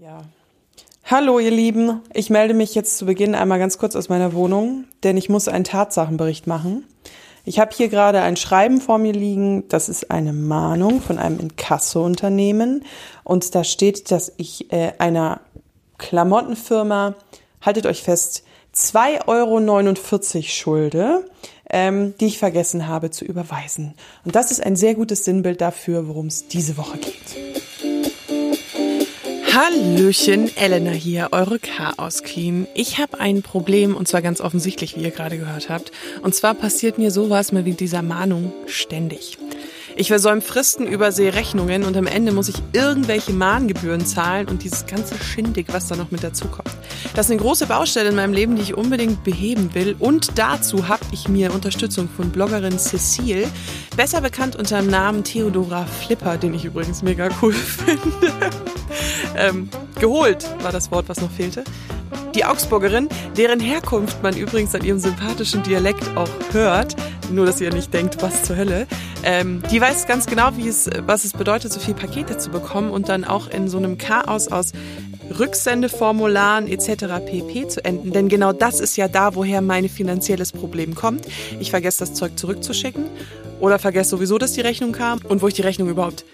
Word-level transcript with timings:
Ja. 0.00 0.18
Hallo 1.02 1.40
ihr 1.40 1.50
Lieben, 1.50 2.02
ich 2.14 2.30
melde 2.30 2.54
mich 2.54 2.76
jetzt 2.76 2.98
zu 2.98 3.06
Beginn 3.06 3.34
einmal 3.34 3.58
ganz 3.58 3.78
kurz 3.78 3.96
aus 3.96 4.08
meiner 4.08 4.32
Wohnung, 4.32 4.84
denn 5.02 5.16
ich 5.16 5.28
muss 5.28 5.48
einen 5.48 5.64
Tatsachenbericht 5.64 6.46
machen. 6.46 6.86
Ich 7.44 7.58
habe 7.58 7.74
hier 7.74 7.88
gerade 7.88 8.20
ein 8.20 8.36
Schreiben 8.36 8.80
vor 8.80 8.98
mir 8.98 9.12
liegen, 9.12 9.66
das 9.66 9.88
ist 9.88 10.12
eine 10.12 10.32
Mahnung 10.32 11.00
von 11.00 11.18
einem 11.18 11.40
Inkasso-Unternehmen 11.40 12.84
und 13.24 13.56
da 13.56 13.64
steht, 13.64 14.12
dass 14.12 14.32
ich 14.36 14.72
äh, 14.72 14.92
einer 14.98 15.40
Klamottenfirma, 15.98 17.16
haltet 17.60 17.86
euch 17.86 18.04
fest, 18.04 18.44
2,49 18.76 19.26
Euro 19.26 20.42
schulde, 20.44 21.28
ähm, 21.68 22.14
die 22.20 22.26
ich 22.26 22.38
vergessen 22.38 22.86
habe 22.86 23.10
zu 23.10 23.24
überweisen. 23.24 23.94
Und 24.24 24.36
das 24.36 24.52
ist 24.52 24.64
ein 24.64 24.76
sehr 24.76 24.94
gutes 24.94 25.24
Sinnbild 25.24 25.60
dafür, 25.60 26.06
worum 26.06 26.28
es 26.28 26.46
diese 26.46 26.76
Woche 26.76 26.98
geht. 26.98 27.67
Hallöchen, 29.58 30.56
Elena 30.56 30.92
hier, 30.92 31.30
eure 31.32 31.58
Chaos 31.58 32.22
Queen. 32.22 32.68
Ich 32.74 32.98
habe 32.98 33.18
ein 33.18 33.42
Problem 33.42 33.96
und 33.96 34.06
zwar 34.06 34.22
ganz 34.22 34.40
offensichtlich, 34.40 34.94
wie 34.94 35.00
ihr 35.00 35.10
gerade 35.10 35.36
gehört 35.36 35.68
habt. 35.68 35.90
Und 36.22 36.32
zwar 36.32 36.54
passiert 36.54 36.96
mir 36.96 37.10
sowas 37.10 37.50
mal 37.50 37.64
wie 37.64 37.72
dieser 37.72 38.02
Mahnung 38.02 38.52
ständig. 38.66 39.36
Ich 39.96 40.06
versäume 40.06 40.42
Fristen, 40.42 40.86
übersehe 40.86 41.34
Rechnungen 41.34 41.82
und 41.82 41.96
am 41.96 42.06
Ende 42.06 42.30
muss 42.30 42.48
ich 42.48 42.54
irgendwelche 42.72 43.32
Mahngebühren 43.32 44.06
zahlen 44.06 44.46
und 44.46 44.62
dieses 44.62 44.86
ganze 44.86 45.16
Schindig, 45.18 45.66
was 45.72 45.88
da 45.88 45.96
noch 45.96 46.12
mit 46.12 46.22
dazukommt. 46.22 46.70
Das 47.16 47.26
ist 47.26 47.32
eine 47.32 47.40
große 47.40 47.66
Baustelle 47.66 48.10
in 48.10 48.14
meinem 48.14 48.34
Leben, 48.34 48.54
die 48.54 48.62
ich 48.62 48.76
unbedingt 48.76 49.24
beheben 49.24 49.74
will. 49.74 49.96
Und 49.98 50.38
dazu 50.38 50.86
habe 50.86 51.02
ich 51.10 51.28
mir 51.28 51.52
Unterstützung 51.52 52.08
von 52.08 52.30
Bloggerin 52.30 52.78
Cecile, 52.78 53.48
besser 53.96 54.20
bekannt 54.20 54.54
unter 54.54 54.80
dem 54.80 54.88
Namen 54.88 55.24
Theodora 55.24 55.84
Flipper, 55.84 56.36
den 56.36 56.54
ich 56.54 56.64
übrigens 56.64 57.02
mega 57.02 57.28
cool 57.42 57.52
finde. 57.52 58.77
Ähm, 59.38 59.68
geholt 60.00 60.46
war 60.62 60.72
das 60.72 60.90
Wort, 60.90 61.08
was 61.08 61.20
noch 61.20 61.30
fehlte. 61.30 61.64
Die 62.34 62.44
Augsburgerin, 62.44 63.08
deren 63.36 63.60
Herkunft 63.60 64.22
man 64.22 64.36
übrigens 64.36 64.74
an 64.74 64.84
ihrem 64.84 64.98
sympathischen 64.98 65.62
Dialekt 65.62 66.16
auch 66.16 66.28
hört, 66.52 66.94
nur 67.30 67.46
dass 67.46 67.60
ihr 67.60 67.72
nicht 67.72 67.92
denkt, 67.92 68.22
was 68.22 68.44
zur 68.44 68.56
Hölle, 68.56 68.86
ähm, 69.24 69.62
die 69.70 69.80
weiß 69.80 70.06
ganz 70.06 70.26
genau, 70.26 70.50
wie 70.56 70.68
es, 70.68 70.88
was 71.06 71.24
es 71.24 71.32
bedeutet, 71.32 71.72
so 71.72 71.80
viele 71.80 71.96
Pakete 71.96 72.38
zu 72.38 72.50
bekommen 72.50 72.90
und 72.90 73.08
dann 73.08 73.24
auch 73.24 73.48
in 73.48 73.68
so 73.68 73.78
einem 73.78 73.98
Chaos 73.98 74.48
aus 74.48 74.72
Rücksendeformularen 75.38 76.68
etc. 76.68 77.06
pp. 77.26 77.68
zu 77.68 77.84
enden. 77.84 78.12
Denn 78.12 78.28
genau 78.28 78.52
das 78.52 78.80
ist 78.80 78.96
ja 78.96 79.08
da, 79.08 79.34
woher 79.34 79.60
mein 79.60 79.88
finanzielles 79.88 80.52
Problem 80.52 80.94
kommt. 80.94 81.26
Ich 81.60 81.70
vergesse 81.70 82.00
das 82.00 82.14
Zeug 82.14 82.38
zurückzuschicken 82.38 83.04
oder 83.60 83.78
vergesse 83.78 84.10
sowieso, 84.10 84.38
dass 84.38 84.52
die 84.52 84.60
Rechnung 84.60 84.92
kam 84.92 85.20
und 85.28 85.42
wo 85.42 85.48
ich 85.48 85.54
die 85.54 85.62
Rechnung 85.62 85.88
überhaupt 85.88 86.24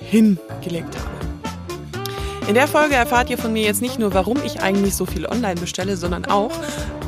hingelegt 0.00 0.96
habe. 0.96 1.15
In 2.48 2.54
der 2.54 2.68
Folge 2.68 2.94
erfahrt 2.94 3.28
ihr 3.28 3.38
von 3.38 3.52
mir 3.52 3.64
jetzt 3.64 3.82
nicht 3.82 3.98
nur, 3.98 4.14
warum 4.14 4.38
ich 4.44 4.60
eigentlich 4.60 4.94
so 4.94 5.04
viel 5.04 5.26
online 5.26 5.60
bestelle, 5.60 5.96
sondern 5.96 6.26
auch, 6.26 6.52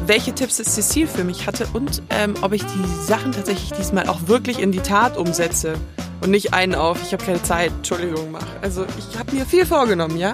welche 0.05 0.34
Tipps 0.34 0.56
Cecile 0.56 1.06
für 1.06 1.22
mich 1.22 1.47
hatte 1.47 1.69
und 1.75 2.03
ähm, 2.11 2.34
ob 2.42 2.53
ich 2.53 2.64
die 2.64 3.05
Sachen 3.06 3.31
tatsächlich 3.31 3.70
diesmal 3.72 4.09
auch 4.09 4.27
wirklich 4.27 4.59
in 4.59 4.72
die 4.72 4.81
Tat 4.81 5.16
umsetze 5.16 5.75
und 6.22 6.33
nicht 6.33 6.55
einen 6.55 6.75
auf, 6.75 7.00
ich 7.05 7.12
habe 7.12 7.25
keine 7.25 7.41
Zeit, 7.41 7.70
Entschuldigung, 7.70 8.33
mach. 8.33 8.47
Also 8.62 8.84
ich 8.98 9.16
habe 9.16 9.33
mir 9.33 9.47
viel 9.47 9.64
vorgenommen, 9.64 10.19
ja? 10.19 10.33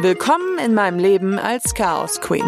Willkommen 0.00 0.58
in 0.62 0.74
meinem 0.74 0.98
Leben 0.98 1.38
als 1.38 1.72
Chaos 1.72 2.20
Queen. 2.20 2.44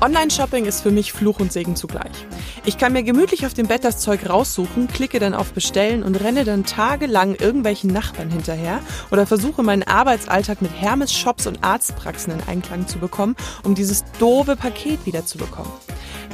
Online-Shopping 0.00 0.64
ist 0.64 0.80
für 0.80 0.90
mich 0.90 1.12
Fluch 1.12 1.40
und 1.40 1.52
Segen 1.52 1.76
zugleich. 1.76 2.26
Ich 2.64 2.78
kann 2.78 2.92
mir 2.92 3.02
gemütlich 3.02 3.44
auf 3.44 3.54
dem 3.54 3.66
Bett 3.66 3.82
das 3.82 3.98
Zeug 3.98 4.28
raussuchen, 4.28 4.86
klicke 4.86 5.18
dann 5.18 5.34
auf 5.34 5.52
Bestellen 5.52 6.04
und 6.04 6.14
renne 6.14 6.44
dann 6.44 6.64
tagelang 6.64 7.34
irgendwelchen 7.34 7.92
Nachbarn 7.92 8.30
hinterher 8.30 8.78
oder 9.10 9.26
versuche 9.26 9.64
meinen 9.64 9.82
Arbeitsalltag 9.82 10.62
mit 10.62 10.70
Hermes-Shops 10.72 11.48
und 11.48 11.64
Arztpraxen 11.64 12.32
in 12.32 12.40
Einklang 12.46 12.86
zu 12.86 12.98
bekommen, 12.98 13.34
um 13.64 13.74
dieses 13.74 14.04
doofe 14.20 14.54
Paket 14.54 15.04
wiederzubekommen. 15.06 15.72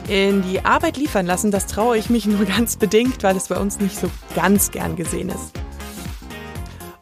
In 0.08 0.42
die 0.42 0.66
Arbeit 0.66 0.98
liefern 0.98 1.25
lassen, 1.25 1.50
das 1.50 1.66
traue 1.66 1.97
ich 1.97 2.10
mich 2.10 2.26
nur 2.26 2.44
ganz 2.44 2.76
bedingt, 2.76 3.22
weil 3.22 3.36
es 3.36 3.48
bei 3.48 3.56
uns 3.56 3.80
nicht 3.80 3.98
so 3.98 4.10
ganz 4.34 4.70
gern 4.70 4.97
gesehen 4.97 5.30
ist. 5.30 5.57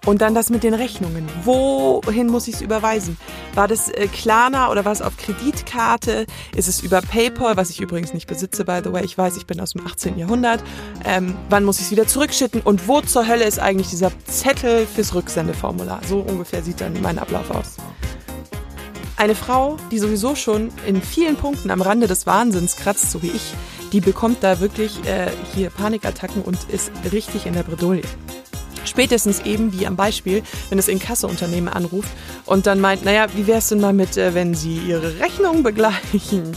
Und 0.07 0.23
dann 0.23 0.37
das 0.37 0.51
mit 0.51 0.63
den 0.63 0.73
Rechnungen. 0.73 1.29
Wohin 1.45 2.29
muss 2.29 2.47
ich 2.47 2.55
es 2.55 2.61
überweisen? 2.61 3.19
War 3.55 3.67
das 3.67 3.91
äh, 3.91 4.07
Klarna 4.07 4.71
oder 4.71 4.85
war 4.85 4.93
es 4.93 5.03
auf 5.03 5.17
Kreditkarte? 5.17 6.27
Ist 6.55 6.69
es 6.69 6.81
über 6.81 7.03
PayPal, 7.03 7.57
was 7.57 7.71
ich 7.71 7.81
übrigens 7.81 8.15
nicht 8.15 8.29
besitze, 8.29 8.65
by 8.65 8.81
the 8.85 8.93
way. 8.93 9.05
Ich 9.05 9.19
weiß, 9.19 9.37
ich 9.37 9.47
bin 9.47 9.61
aus 9.61 9.73
dem 9.73 9.85
18. 9.85 10.17
Jahrhundert. 10.17 10.63
Ähm, 11.05 11.37
wann 11.51 11.65
muss 11.65 11.79
ich 11.79 11.87
es 11.87 11.91
wieder 11.91 12.07
zurückschicken? 12.07 12.61
Und 12.61 12.87
wo 12.87 13.01
zur 13.01 13.27
Hölle 13.27 13.45
ist 13.45 13.59
eigentlich 13.59 13.89
dieser 13.89 14.13
Zettel 14.27 14.87
fürs 14.87 15.13
Rücksendeformular? 15.13 16.01
So 16.09 16.21
ungefähr 16.21 16.63
sieht 16.63 16.81
dann 16.81 16.95
mein 17.03 17.19
Ablauf 17.19 17.51
aus. 17.51 17.77
Eine 19.17 19.35
Frau, 19.35 19.77
die 19.91 19.99
sowieso 19.99 20.37
schon 20.37 20.71
in 20.87 21.03
vielen 21.03 21.35
Punkten 21.35 21.71
am 21.73 21.83
Rande 21.83 22.07
des 22.07 22.27
Wahnsinns 22.27 22.77
kratzt, 22.77 23.11
so 23.11 23.23
wie 23.23 23.31
ich, 23.31 23.55
die 23.93 24.01
bekommt 24.01 24.45
da 24.45 24.61
wirklich 24.61 25.05
äh, 25.05 25.31
hier 25.55 25.71
Panikattacken 25.71 26.43
und 26.43 26.59
ist 26.71 26.93
richtig 27.13 27.47
in 27.47 27.55
der 27.55 27.65
Bredouille. 27.65 28.03
Spätestens 28.85 29.41
eben 29.41 29.73
wie 29.73 29.87
am 29.87 29.97
Beispiel, 29.97 30.43
wenn 30.69 30.79
das 30.79 30.89
Inkasso-Unternehmen 30.89 31.69
anruft 31.69 32.11
und 32.45 32.67
dann 32.67 32.81
meint, 32.81 33.05
naja, 33.05 33.27
wie 33.35 33.47
wär's 33.47 33.69
denn 33.69 33.81
mal 33.81 33.93
mit, 33.93 34.17
äh, 34.17 34.35
wenn 34.35 34.55
Sie 34.55 34.79
Ihre 34.79 35.19
Rechnung 35.19 35.63
begleichen? 35.63 36.57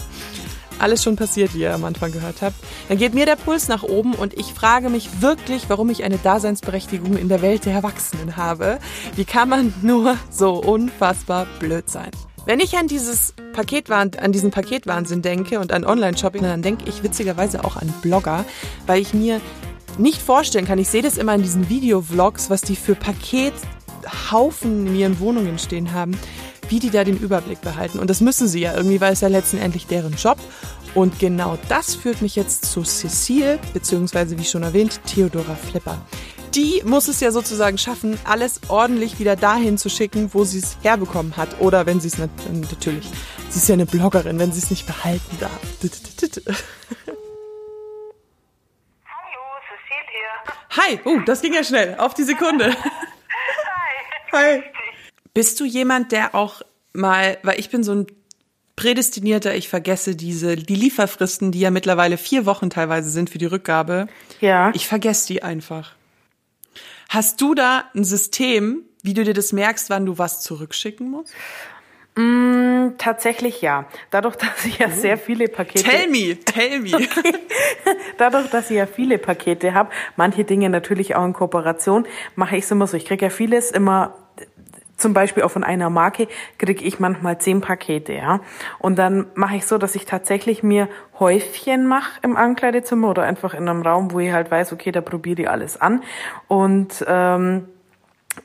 Alles 0.79 1.03
schon 1.03 1.17
passiert, 1.17 1.53
wie 1.53 1.59
ihr 1.59 1.73
am 1.73 1.83
Anfang 1.83 2.13
gehört 2.13 2.41
habt. 2.41 2.55
Dann 2.87 2.97
geht 2.97 3.13
mir 3.13 3.25
der 3.25 3.35
Puls 3.35 3.67
nach 3.67 3.83
oben 3.83 4.13
und 4.13 4.33
ich 4.39 4.53
frage 4.53 4.89
mich 4.89 5.21
wirklich, 5.21 5.65
warum 5.67 5.89
ich 5.89 6.05
eine 6.05 6.17
Daseinsberechtigung 6.17 7.17
in 7.17 7.27
der 7.27 7.41
Welt 7.41 7.65
der 7.65 7.73
Erwachsenen 7.73 8.37
habe. 8.37 8.79
Wie 9.15 9.25
kann 9.25 9.49
man 9.49 9.73
nur 9.81 10.15
so 10.29 10.53
unfassbar 10.53 11.47
blöd 11.59 11.89
sein? 11.89 12.11
Wenn 12.45 12.61
ich 12.61 12.77
an 12.77 12.87
dieses 12.87 13.33
Paketwahn, 13.53 14.11
an 14.19 14.31
diesen 14.31 14.51
Paketwahnsinn 14.51 15.21
denke 15.21 15.59
und 15.59 15.73
an 15.73 15.83
Online-Shopping, 15.83 16.41
dann 16.41 16.61
denke 16.61 16.85
ich 16.87 17.03
witzigerweise 17.03 17.63
auch 17.65 17.75
an 17.75 17.93
Blogger, 18.01 18.45
weil 18.87 19.01
ich 19.01 19.13
mir 19.13 19.41
nicht 19.99 20.21
vorstellen 20.21 20.65
kann. 20.65 20.79
Ich 20.79 20.89
sehe 20.89 21.01
das 21.01 21.17
immer 21.17 21.35
in 21.35 21.43
diesen 21.43 21.69
Videovlogs, 21.69 22.49
was 22.49 22.61
die 22.61 22.75
für 22.75 22.95
Pakethaufen 22.95 24.87
in 24.87 24.95
ihren 24.95 25.19
Wohnungen 25.19 25.59
stehen 25.59 25.93
haben, 25.93 26.17
wie 26.69 26.79
die 26.79 26.89
da 26.89 27.03
den 27.03 27.17
Überblick 27.17 27.61
behalten. 27.61 27.99
Und 27.99 28.09
das 28.09 28.21
müssen 28.21 28.47
sie 28.47 28.61
ja 28.61 28.75
irgendwie, 28.75 29.01
weil 29.01 29.13
es 29.13 29.21
ja 29.21 29.27
letztendlich 29.27 29.87
deren 29.87 30.13
Job. 30.13 30.37
Und 30.95 31.19
genau 31.19 31.57
das 31.69 31.95
führt 31.95 32.21
mich 32.21 32.35
jetzt 32.35 32.65
zu 32.65 32.83
Cecile, 32.83 33.59
beziehungsweise 33.73 34.37
wie 34.39 34.43
schon 34.43 34.63
erwähnt, 34.63 35.01
Theodora 35.05 35.55
Flipper. 35.55 36.01
Die 36.55 36.81
muss 36.83 37.07
es 37.07 37.19
ja 37.19 37.31
sozusagen 37.31 37.77
schaffen, 37.77 38.17
alles 38.23 38.61
ordentlich 38.69 39.19
wieder 39.19 39.35
dahin 39.35 39.77
zu 39.77 39.87
schicken, 39.87 40.31
wo 40.33 40.45
sie 40.45 40.59
es 40.59 40.77
herbekommen 40.81 41.37
hat. 41.37 41.59
Oder 41.59 41.85
wenn 41.85 41.99
sie 41.99 42.07
es 42.07 42.17
natürlich, 42.17 43.07
sie 43.49 43.59
ist 43.59 43.69
ja 43.69 43.73
eine 43.73 43.85
Bloggerin, 43.85 44.39
wenn 44.39 44.51
sie 44.51 44.59
es 44.59 44.71
nicht 44.71 44.87
behalten 44.87 45.37
darf. 45.39 45.59
Hi, 50.71 50.99
uh, 51.05 51.21
das 51.25 51.41
ging 51.41 51.53
ja 51.53 51.63
schnell, 51.63 51.95
auf 51.97 52.13
die 52.13 52.23
Sekunde. 52.23 52.75
Hi. 54.31 54.57
Hi. 54.57 54.63
Bist 55.33 55.59
du 55.59 55.65
jemand, 55.65 56.11
der 56.11 56.35
auch 56.35 56.61
mal, 56.93 57.37
weil 57.43 57.59
ich 57.59 57.69
bin 57.69 57.83
so 57.83 57.93
ein 57.93 58.07
prädestinierter, 58.75 59.55
ich 59.55 59.67
vergesse 59.67 60.15
diese, 60.15 60.55
die 60.55 60.75
Lieferfristen, 60.75 61.51
die 61.51 61.59
ja 61.59 61.71
mittlerweile 61.71 62.17
vier 62.17 62.45
Wochen 62.45 62.69
teilweise 62.69 63.09
sind 63.09 63.29
für 63.29 63.37
die 63.37 63.45
Rückgabe. 63.45 64.07
Ja. 64.41 64.71
Ich 64.73 64.87
vergesse 64.87 65.27
die 65.27 65.43
einfach. 65.43 65.95
Hast 67.09 67.41
du 67.41 67.55
da 67.55 67.85
ein 67.95 68.03
System, 68.03 68.83
wie 69.01 69.13
du 69.13 69.23
dir 69.23 69.33
das 69.33 69.51
merkst, 69.51 69.89
wann 69.89 70.05
du 70.05 70.17
was 70.17 70.41
zurückschicken 70.41 71.09
musst? 71.09 71.33
Mm, 72.15 72.97
tatsächlich 72.97 73.61
ja. 73.61 73.85
Dadurch, 74.11 74.35
dass 74.37 74.65
ich 74.65 74.79
ja 74.79 74.87
oh. 74.87 74.95
sehr 74.95 75.17
viele 75.17 75.47
Pakete. 75.47 75.83
Tell 75.83 76.07
me, 76.07 76.37
tell 76.39 76.79
me. 76.79 76.93
Okay. 76.93 77.33
Dadurch, 78.17 78.49
dass 78.49 78.69
ich 78.69 78.77
ja 78.77 78.85
viele 78.85 79.17
Pakete 79.17 79.73
habe, 79.73 79.89
manche 80.15 80.43
Dinge 80.43 80.69
natürlich 80.69 81.15
auch 81.15 81.25
in 81.25 81.33
Kooperation, 81.33 82.05
mache 82.35 82.57
ich 82.57 82.63
es 82.63 82.71
immer 82.71 82.87
so. 82.87 82.97
Ich 82.97 83.05
kriege 83.05 83.25
ja 83.25 83.29
vieles 83.29 83.71
immer 83.71 84.15
zum 84.99 85.13
Beispiel 85.13 85.43
auch 85.43 85.51
von 85.51 85.63
einer 85.63 85.89
Marke 85.89 86.27
kriege 86.57 86.83
ich 86.83 86.99
manchmal 86.99 87.39
zehn 87.39 87.61
Pakete, 87.61 88.13
ja. 88.13 88.41
Und 88.79 88.99
dann 88.99 89.27
mache 89.33 89.55
ich 89.55 89.65
so, 89.65 89.77
dass 89.77 89.95
ich 89.95 90.05
tatsächlich 90.05 90.61
mir 90.61 90.89
Häufchen 91.19 91.87
mache 91.87 92.19
im 92.21 92.35
Ankleidezimmer 92.35 93.09
oder 93.09 93.23
einfach 93.23 93.53
in 93.53 93.67
einem 93.67 93.81
Raum, 93.81 94.11
wo 94.11 94.19
ich 94.19 94.31
halt 94.31 94.51
weiß, 94.51 94.73
okay, 94.73 94.91
da 94.91 95.01
probiere 95.01 95.43
ich 95.43 95.49
alles 95.49 95.79
an. 95.79 96.03
Und 96.47 97.05
ähm, 97.07 97.69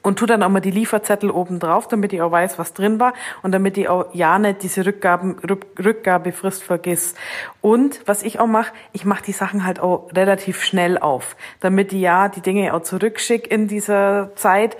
und 0.03 0.19
tu 0.19 0.27
dann 0.27 0.43
auch 0.43 0.49
mal 0.49 0.61
die 0.61 0.71
Lieferzettel 0.71 1.31
oben 1.31 1.59
drauf, 1.59 1.89
damit 1.89 2.13
ich 2.13 2.23
auch 2.23 2.31
weiß, 2.31 2.59
was 2.59 2.75
drin 2.75 3.01
war 3.01 3.15
und 3.43 3.53
damit 3.53 3.77
ich 3.77 3.89
auch 3.89 4.07
ja 4.15 4.39
nicht 4.39 4.63
diese 4.63 4.85
Rückgaben, 4.87 5.37
Rückgabefrist 5.79 6.63
vergiss. 6.63 7.15
Und 7.61 8.01
was 8.07 8.23
ich 8.23 8.41
auch 8.41 8.47
mache, 8.47 8.73
ich 8.93 9.05
mache 9.05 9.25
die 9.25 9.33
Sachen 9.33 9.65
halt 9.65 9.81
auch 9.81 10.11
relativ 10.15 10.63
schnell 10.63 10.99
auf, 10.99 11.37
damit 11.61 11.93
ich 11.93 12.01
ja 12.01 12.29
die 12.29 12.41
Dinge 12.41 12.75
auch 12.75 12.83
zurückschicke 12.83 13.49
in 13.49 13.69
dieser 13.69 14.33
Zeit. 14.37 14.77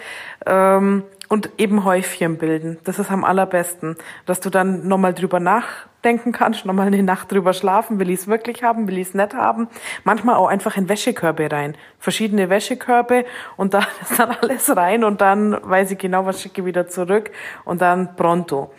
Ähm, 0.47 1.05
und 1.29 1.51
eben 1.57 1.85
Häufchen 1.85 2.37
bilden. 2.37 2.79
Das 2.85 2.99
ist 2.99 3.11
am 3.11 3.25
allerbesten, 3.25 3.97
dass 4.27 4.41
du 4.41 4.51
dann 4.51 4.87
nochmal 4.87 5.15
drüber 5.15 5.41
nach 5.41 5.87
nachdenken 6.05 6.33
kannst, 6.33 6.67
nochmal 6.67 6.89
eine 6.89 7.03
Nacht 7.03 7.33
drüber 7.33 7.55
schlafen, 7.55 7.99
will 7.99 8.11
ich 8.11 8.21
es 8.21 8.27
wirklich 8.27 8.63
haben, 8.63 8.87
will 8.87 8.99
ich 8.99 9.09
es 9.09 9.15
nicht 9.15 9.35
haben. 9.35 9.69
Manchmal 10.05 10.37
auch 10.37 10.49
einfach 10.49 10.77
in 10.77 10.89
Wäschekörbe 10.89 11.51
rein. 11.51 11.77
Verschiedene 11.99 12.51
Wäschekörbe 12.51 13.25
und 13.57 13.73
da 13.73 13.87
ist 14.03 14.19
dann 14.19 14.31
alles 14.31 14.77
rein 14.77 15.03
und 15.03 15.21
dann 15.21 15.57
weiß 15.63 15.93
ich 15.93 15.99
genau, 15.99 16.27
was 16.27 16.43
schicke 16.43 16.61
ich 16.61 16.67
wieder 16.67 16.89
zurück 16.89 17.31
und 17.65 17.81
dann 17.81 18.17
pronto. 18.17 18.71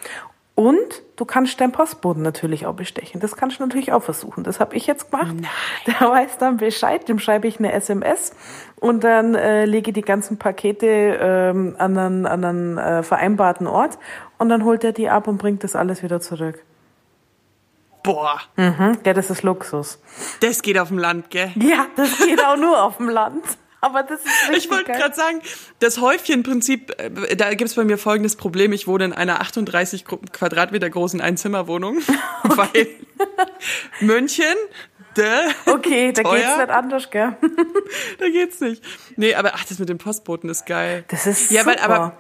Und 0.54 1.04
du 1.18 1.26
kannst 1.26 1.60
deinen 1.60 1.74
Postboten 1.74 2.22
natürlich 2.22 2.66
auch 2.66 2.76
bestechen. 2.76 3.20
Das 3.20 3.36
kannst 3.36 3.60
du 3.60 3.64
natürlich 3.64 3.92
auch 3.92 4.04
versuchen. 4.04 4.46
Das 4.46 4.62
habe 4.62 4.78
ich 4.78 4.88
jetzt 4.88 5.12
gemacht. 5.12 5.36
Nein. 5.36 5.50
Der 5.88 6.08
weiß 6.10 6.38
dann 6.38 6.58
Bescheid, 6.58 7.10
dem 7.10 7.20
schreibe 7.20 7.48
ich 7.48 7.60
eine 7.60 7.74
SMS 7.74 8.32
und 8.80 9.04
dann 9.04 9.36
äh, 9.36 9.66
lege 9.66 9.92
die 9.92 10.02
ganzen 10.02 10.38
Pakete 10.38 10.88
ähm, 11.20 11.76
an 11.78 11.98
einen, 11.98 12.26
an 12.26 12.46
einen 12.46 12.78
äh, 12.78 13.04
vereinbarten 13.04 13.68
Ort 13.68 13.98
und 14.38 14.48
dann 14.48 14.64
holt 14.64 14.86
er 14.86 14.94
die 14.94 15.10
ab 15.10 15.28
und 15.28 15.40
bringt 15.40 15.64
das 15.66 15.76
alles 15.76 16.04
wieder 16.04 16.22
zurück. 16.22 16.64
Boah. 18.06 18.40
Mhm, 18.56 19.00
ja, 19.04 19.14
das 19.14 19.32
ist 19.32 19.42
Luxus. 19.42 20.00
Das 20.40 20.62
geht 20.62 20.78
auf 20.78 20.90
dem 20.90 21.00
Land, 21.00 21.32
gell? 21.32 21.52
Ja, 21.56 21.88
das 21.96 22.18
geht 22.20 22.44
auch 22.44 22.56
nur 22.56 22.82
auf 22.82 22.98
dem 22.98 23.10
Land. 23.10 23.44
Aber 23.82 24.04
das 24.04 24.20
ist 24.22 24.32
Ich 24.58 24.70
wollte 24.70 24.92
gerade 24.92 25.16
sagen, 25.16 25.42
das 25.80 26.00
Häufchenprinzip, 26.00 26.94
äh, 27.00 27.36
da 27.36 27.50
gibt 27.56 27.70
es 27.70 27.76
bei 27.76 27.84
mir 27.84 27.98
folgendes 27.98 28.36
Problem. 28.36 28.74
Ich 28.74 28.88
wohne 28.88 29.06
in 29.06 29.14
einer 29.14 29.42
38 29.42 30.06
Quadratmeter 30.06 30.90
großen 30.90 31.20
Einzimmerwohnung, 31.20 31.98
weil 32.44 32.88
München, 34.02 34.56
okay, 35.66 36.12
da 36.12 36.24
teuer. 36.24 36.36
geht's 36.36 36.58
nicht 36.58 36.70
anders, 36.70 37.10
gell? 37.10 37.38
da 38.20 38.30
geht's 38.30 38.60
nicht. 38.60 38.84
Nee, 39.16 39.34
aber 39.34 39.54
ach, 39.56 39.66
das 39.66 39.80
mit 39.80 39.90
dem 39.90 39.98
Postboten 39.98 40.50
ist 40.50 40.66
geil. 40.66 41.06
Das 41.08 41.26
ist 41.26 41.50
ja, 41.52 41.64
super. 41.64 41.76
Weil, 41.76 41.84
aber 41.84 42.18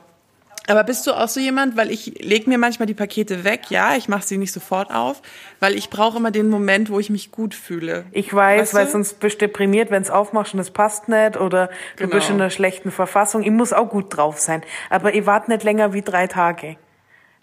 aber 0.67 0.83
bist 0.83 1.05
du 1.05 1.13
auch 1.13 1.27
so 1.27 1.39
jemand, 1.39 1.77
weil 1.77 1.91
ich 1.91 2.23
leg 2.23 2.47
mir 2.47 2.57
manchmal 2.57 2.87
die 2.87 2.93
Pakete 2.93 3.43
weg, 3.43 3.69
ja, 3.69 3.95
ich 3.95 4.07
mache 4.07 4.23
sie 4.23 4.37
nicht 4.37 4.51
sofort 4.51 4.91
auf, 4.91 5.21
weil 5.59 5.75
ich 5.75 5.89
brauche 5.89 6.17
immer 6.17 6.31
den 6.31 6.49
Moment, 6.49 6.89
wo 6.89 6.99
ich 6.99 7.09
mich 7.09 7.31
gut 7.31 7.53
fühle. 7.53 8.05
Ich 8.11 8.33
weiß, 8.33 8.61
weißt 8.61 8.73
weil 8.73 8.85
du? 8.85 8.91
sonst 8.91 9.19
bist 9.19 9.41
du 9.41 9.47
deprimiert, 9.47 9.91
wenn 9.91 10.01
es 10.01 10.09
aufmachst 10.09 10.53
und 10.53 10.59
es 10.59 10.71
passt 10.71 11.07
nicht 11.07 11.37
oder 11.37 11.67
du 11.97 12.05
genau. 12.05 12.15
bist 12.15 12.29
in 12.29 12.35
einer 12.35 12.49
schlechten 12.49 12.91
Verfassung. 12.91 13.43
Ich 13.43 13.51
muss 13.51 13.73
auch 13.73 13.89
gut 13.89 14.15
drauf 14.15 14.39
sein, 14.39 14.63
aber 14.89 15.13
ich 15.13 15.25
warte 15.25 15.51
nicht 15.51 15.63
länger 15.63 15.93
wie 15.93 16.01
drei 16.01 16.27
Tage. 16.27 16.77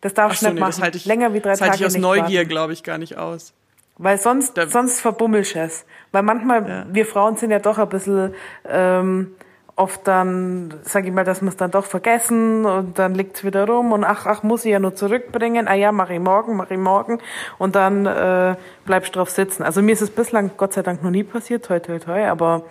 Das 0.00 0.14
darf 0.14 0.32
ich 0.32 0.42
nicht 0.42 0.54
nee, 0.54 0.60
machen. 0.60 0.70
Das 0.70 0.82
halte 0.82 0.98
ich, 0.98 1.06
länger 1.06 1.32
wie 1.32 1.40
drei 1.40 1.50
das 1.50 1.60
halte 1.60 1.78
Tage 1.78 1.84
ich 1.84 1.86
aus 1.86 1.96
Neugier, 1.96 2.44
glaube 2.44 2.72
ich, 2.72 2.82
gar 2.82 2.98
nicht 2.98 3.16
aus. 3.18 3.54
Weil 3.98 4.18
sonst, 4.18 4.56
da, 4.56 4.66
sonst 4.66 5.00
verbummelst 5.00 5.54
es. 5.54 5.84
Weil 6.10 6.22
manchmal, 6.22 6.68
ja. 6.68 6.86
wir 6.90 7.06
Frauen 7.06 7.36
sind 7.36 7.52
ja 7.52 7.60
doch 7.60 7.78
ein 7.78 7.88
bisschen 7.88 8.34
ähm, 8.68 9.34
oft 9.76 10.06
dann, 10.06 10.74
sage 10.82 11.08
ich 11.08 11.14
mal, 11.14 11.24
dass 11.24 11.40
wir 11.40 11.48
es 11.48 11.56
dann 11.56 11.70
doch 11.70 11.86
vergessen 11.86 12.66
und 12.66 12.98
dann 12.98 13.14
liegt's 13.14 13.42
wieder 13.42 13.66
rum 13.66 13.92
und 13.92 14.04
ach, 14.04 14.26
ach, 14.26 14.42
muss 14.42 14.64
ich 14.64 14.72
ja 14.72 14.78
nur 14.78 14.94
zurückbringen. 14.94 15.66
Ah 15.66 15.74
ja, 15.74 15.92
mache 15.92 16.14
ich 16.14 16.20
morgen, 16.20 16.56
mache 16.56 16.74
ich 16.74 16.80
morgen 16.80 17.20
und 17.58 17.74
dann 17.74 18.06
äh, 18.06 18.56
bleibst 18.84 19.16
drauf 19.16 19.30
sitzen. 19.30 19.62
Also 19.62 19.80
mir 19.82 19.92
ist 19.92 20.02
es 20.02 20.10
bislang 20.10 20.50
Gott 20.56 20.74
sei 20.74 20.82
Dank 20.82 21.02
noch 21.02 21.10
nie 21.10 21.24
passiert, 21.24 21.64
toi, 21.64 21.80
toi, 21.80 21.98
toi, 21.98 22.26
aber 22.26 22.64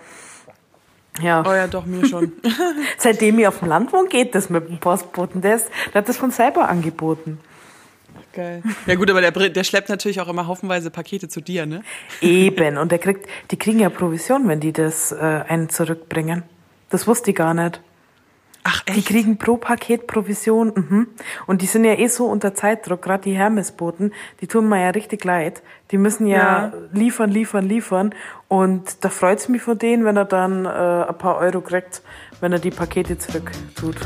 ja. 1.20 1.42
Oh 1.46 1.52
ja, 1.52 1.66
doch, 1.66 1.84
mir 1.84 2.06
schon. 2.06 2.32
Seitdem 2.98 3.38
ich 3.38 3.46
auf 3.46 3.58
dem 3.58 3.68
Land 3.68 3.92
wohne, 3.92 4.08
geht 4.08 4.34
das 4.34 4.48
mit 4.48 4.68
dem 4.68 4.78
Postboten. 4.78 5.42
Der, 5.42 5.56
ist, 5.56 5.68
der 5.92 6.00
hat 6.00 6.08
das 6.08 6.16
von 6.16 6.30
selber 6.30 6.68
angeboten. 6.68 7.38
Geil. 8.32 8.62
Ja 8.86 8.94
gut, 8.94 9.10
aber 9.10 9.20
der, 9.20 9.30
der 9.30 9.64
schleppt 9.64 9.90
natürlich 9.90 10.20
auch 10.22 10.28
immer 10.28 10.46
haufenweise 10.46 10.90
Pakete 10.90 11.28
zu 11.28 11.42
dir, 11.42 11.66
ne? 11.66 11.82
Eben. 12.22 12.78
Und 12.78 12.90
der 12.90 12.98
kriegt, 12.98 13.28
die 13.50 13.58
kriegen 13.58 13.78
ja 13.78 13.90
Provision, 13.90 14.48
wenn 14.48 14.60
die 14.60 14.72
das 14.72 15.12
äh, 15.12 15.16
einen 15.16 15.68
zurückbringen. 15.68 16.44
Das 16.92 17.06
wusste 17.06 17.30
ich 17.30 17.36
gar 17.36 17.54
nicht. 17.54 17.80
Ach, 18.64 18.82
echt? 18.84 18.98
Die 18.98 19.02
kriegen 19.02 19.38
pro 19.38 19.56
Paket 19.56 20.06
Provision. 20.06 20.72
Mhm. 20.74 21.06
Und 21.46 21.62
die 21.62 21.66
sind 21.66 21.84
ja 21.84 21.94
eh 21.94 22.06
so 22.08 22.26
unter 22.26 22.54
Zeitdruck, 22.54 23.00
gerade 23.00 23.24
die 23.24 23.32
Hermesboten, 23.32 24.12
die 24.42 24.46
tun 24.46 24.68
mir 24.68 24.82
ja 24.82 24.90
richtig 24.90 25.24
leid. 25.24 25.62
Die 25.90 25.96
müssen 25.96 26.26
ja, 26.26 26.38
ja. 26.66 26.72
liefern, 26.92 27.30
liefern, 27.30 27.66
liefern. 27.66 28.14
Und 28.46 29.02
da 29.04 29.08
freut's 29.08 29.48
mich 29.48 29.62
von 29.62 29.78
denen, 29.78 30.04
wenn 30.04 30.18
er 30.18 30.26
dann 30.26 30.66
äh, 30.66 30.68
ein 30.68 31.16
paar 31.16 31.38
Euro 31.38 31.62
kriegt, 31.62 32.02
wenn 32.40 32.52
er 32.52 32.58
die 32.58 32.70
Pakete 32.70 33.16
zurück 33.16 33.50
tut. 33.74 33.96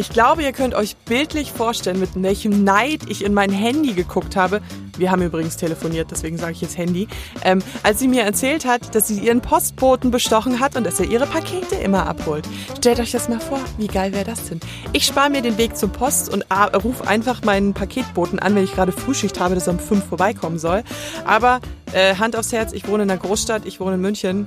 Ich 0.00 0.10
glaube, 0.10 0.44
ihr 0.44 0.52
könnt 0.52 0.76
euch 0.76 0.96
bildlich 0.96 1.50
vorstellen, 1.50 1.98
mit 1.98 2.10
welchem 2.14 2.62
Neid 2.62 3.00
ich 3.08 3.24
in 3.24 3.34
mein 3.34 3.50
Handy 3.50 3.94
geguckt 3.94 4.36
habe. 4.36 4.60
Wir 4.96 5.10
haben 5.10 5.22
übrigens 5.22 5.56
telefoniert, 5.56 6.12
deswegen 6.12 6.38
sage 6.38 6.52
ich 6.52 6.60
jetzt 6.60 6.78
Handy. 6.78 7.08
Ähm, 7.42 7.60
als 7.82 7.98
sie 7.98 8.06
mir 8.06 8.22
erzählt 8.22 8.64
hat, 8.64 8.94
dass 8.94 9.08
sie 9.08 9.18
ihren 9.18 9.40
Postboten 9.40 10.12
bestochen 10.12 10.60
hat 10.60 10.76
und 10.76 10.84
dass 10.84 11.00
er 11.00 11.06
ihre 11.06 11.26
Pakete 11.26 11.74
immer 11.74 12.06
abholt. 12.06 12.46
Stellt 12.76 13.00
euch 13.00 13.10
das 13.10 13.28
mal 13.28 13.40
vor, 13.40 13.58
wie 13.76 13.88
geil 13.88 14.12
wäre 14.12 14.24
das 14.24 14.48
denn? 14.48 14.60
Ich 14.92 15.04
spare 15.04 15.30
mir 15.30 15.42
den 15.42 15.58
Weg 15.58 15.76
zur 15.76 15.88
Post 15.88 16.32
und 16.32 16.44
rufe 16.84 17.08
einfach 17.08 17.42
meinen 17.42 17.74
Paketboten 17.74 18.38
an, 18.38 18.54
wenn 18.54 18.62
ich 18.62 18.76
gerade 18.76 18.92
Frühschicht 18.92 19.40
habe, 19.40 19.56
dass 19.56 19.66
er 19.66 19.72
um 19.72 19.80
fünf 19.80 20.04
vorbeikommen 20.04 20.60
soll. 20.60 20.84
Aber 21.24 21.58
äh, 21.92 22.14
Hand 22.14 22.36
aufs 22.36 22.52
Herz, 22.52 22.72
ich 22.72 22.86
wohne 22.86 23.02
in 23.02 23.10
einer 23.10 23.18
Großstadt, 23.18 23.66
ich 23.66 23.80
wohne 23.80 23.96
in 23.96 24.00
München 24.00 24.46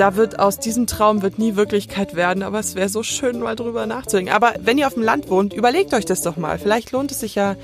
da 0.00 0.16
wird 0.16 0.38
aus 0.38 0.58
diesem 0.58 0.86
Traum 0.86 1.20
wird 1.20 1.38
nie 1.38 1.56
Wirklichkeit 1.56 2.16
werden, 2.16 2.42
aber 2.42 2.58
es 2.58 2.74
wäre 2.74 2.88
so 2.88 3.02
schön, 3.02 3.38
mal 3.40 3.54
drüber 3.54 3.84
nachzudenken. 3.84 4.32
Aber 4.32 4.54
wenn 4.58 4.78
ihr 4.78 4.86
auf 4.86 4.94
dem 4.94 5.02
Land 5.02 5.28
wohnt, 5.28 5.52
überlegt 5.52 5.92
euch 5.92 6.06
das 6.06 6.22
doch 6.22 6.38
mal. 6.38 6.58
Vielleicht 6.58 6.90
lohnt 6.92 7.12
es 7.12 7.20
sich 7.20 7.34
ja 7.34 7.54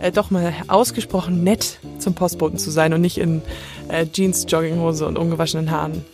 äh, 0.00 0.12
doch 0.12 0.30
mal 0.30 0.52
ausgesprochen 0.68 1.42
nett 1.42 1.78
zum 1.98 2.12
Postboten 2.14 2.58
zu 2.58 2.70
sein 2.70 2.92
und 2.92 3.00
nicht 3.00 3.16
in 3.16 3.40
äh, 3.88 4.04
Jeans, 4.06 4.44
Jogginghose 4.46 5.06
und 5.06 5.16
ungewaschenen 5.16 5.70
Haaren. 5.70 6.04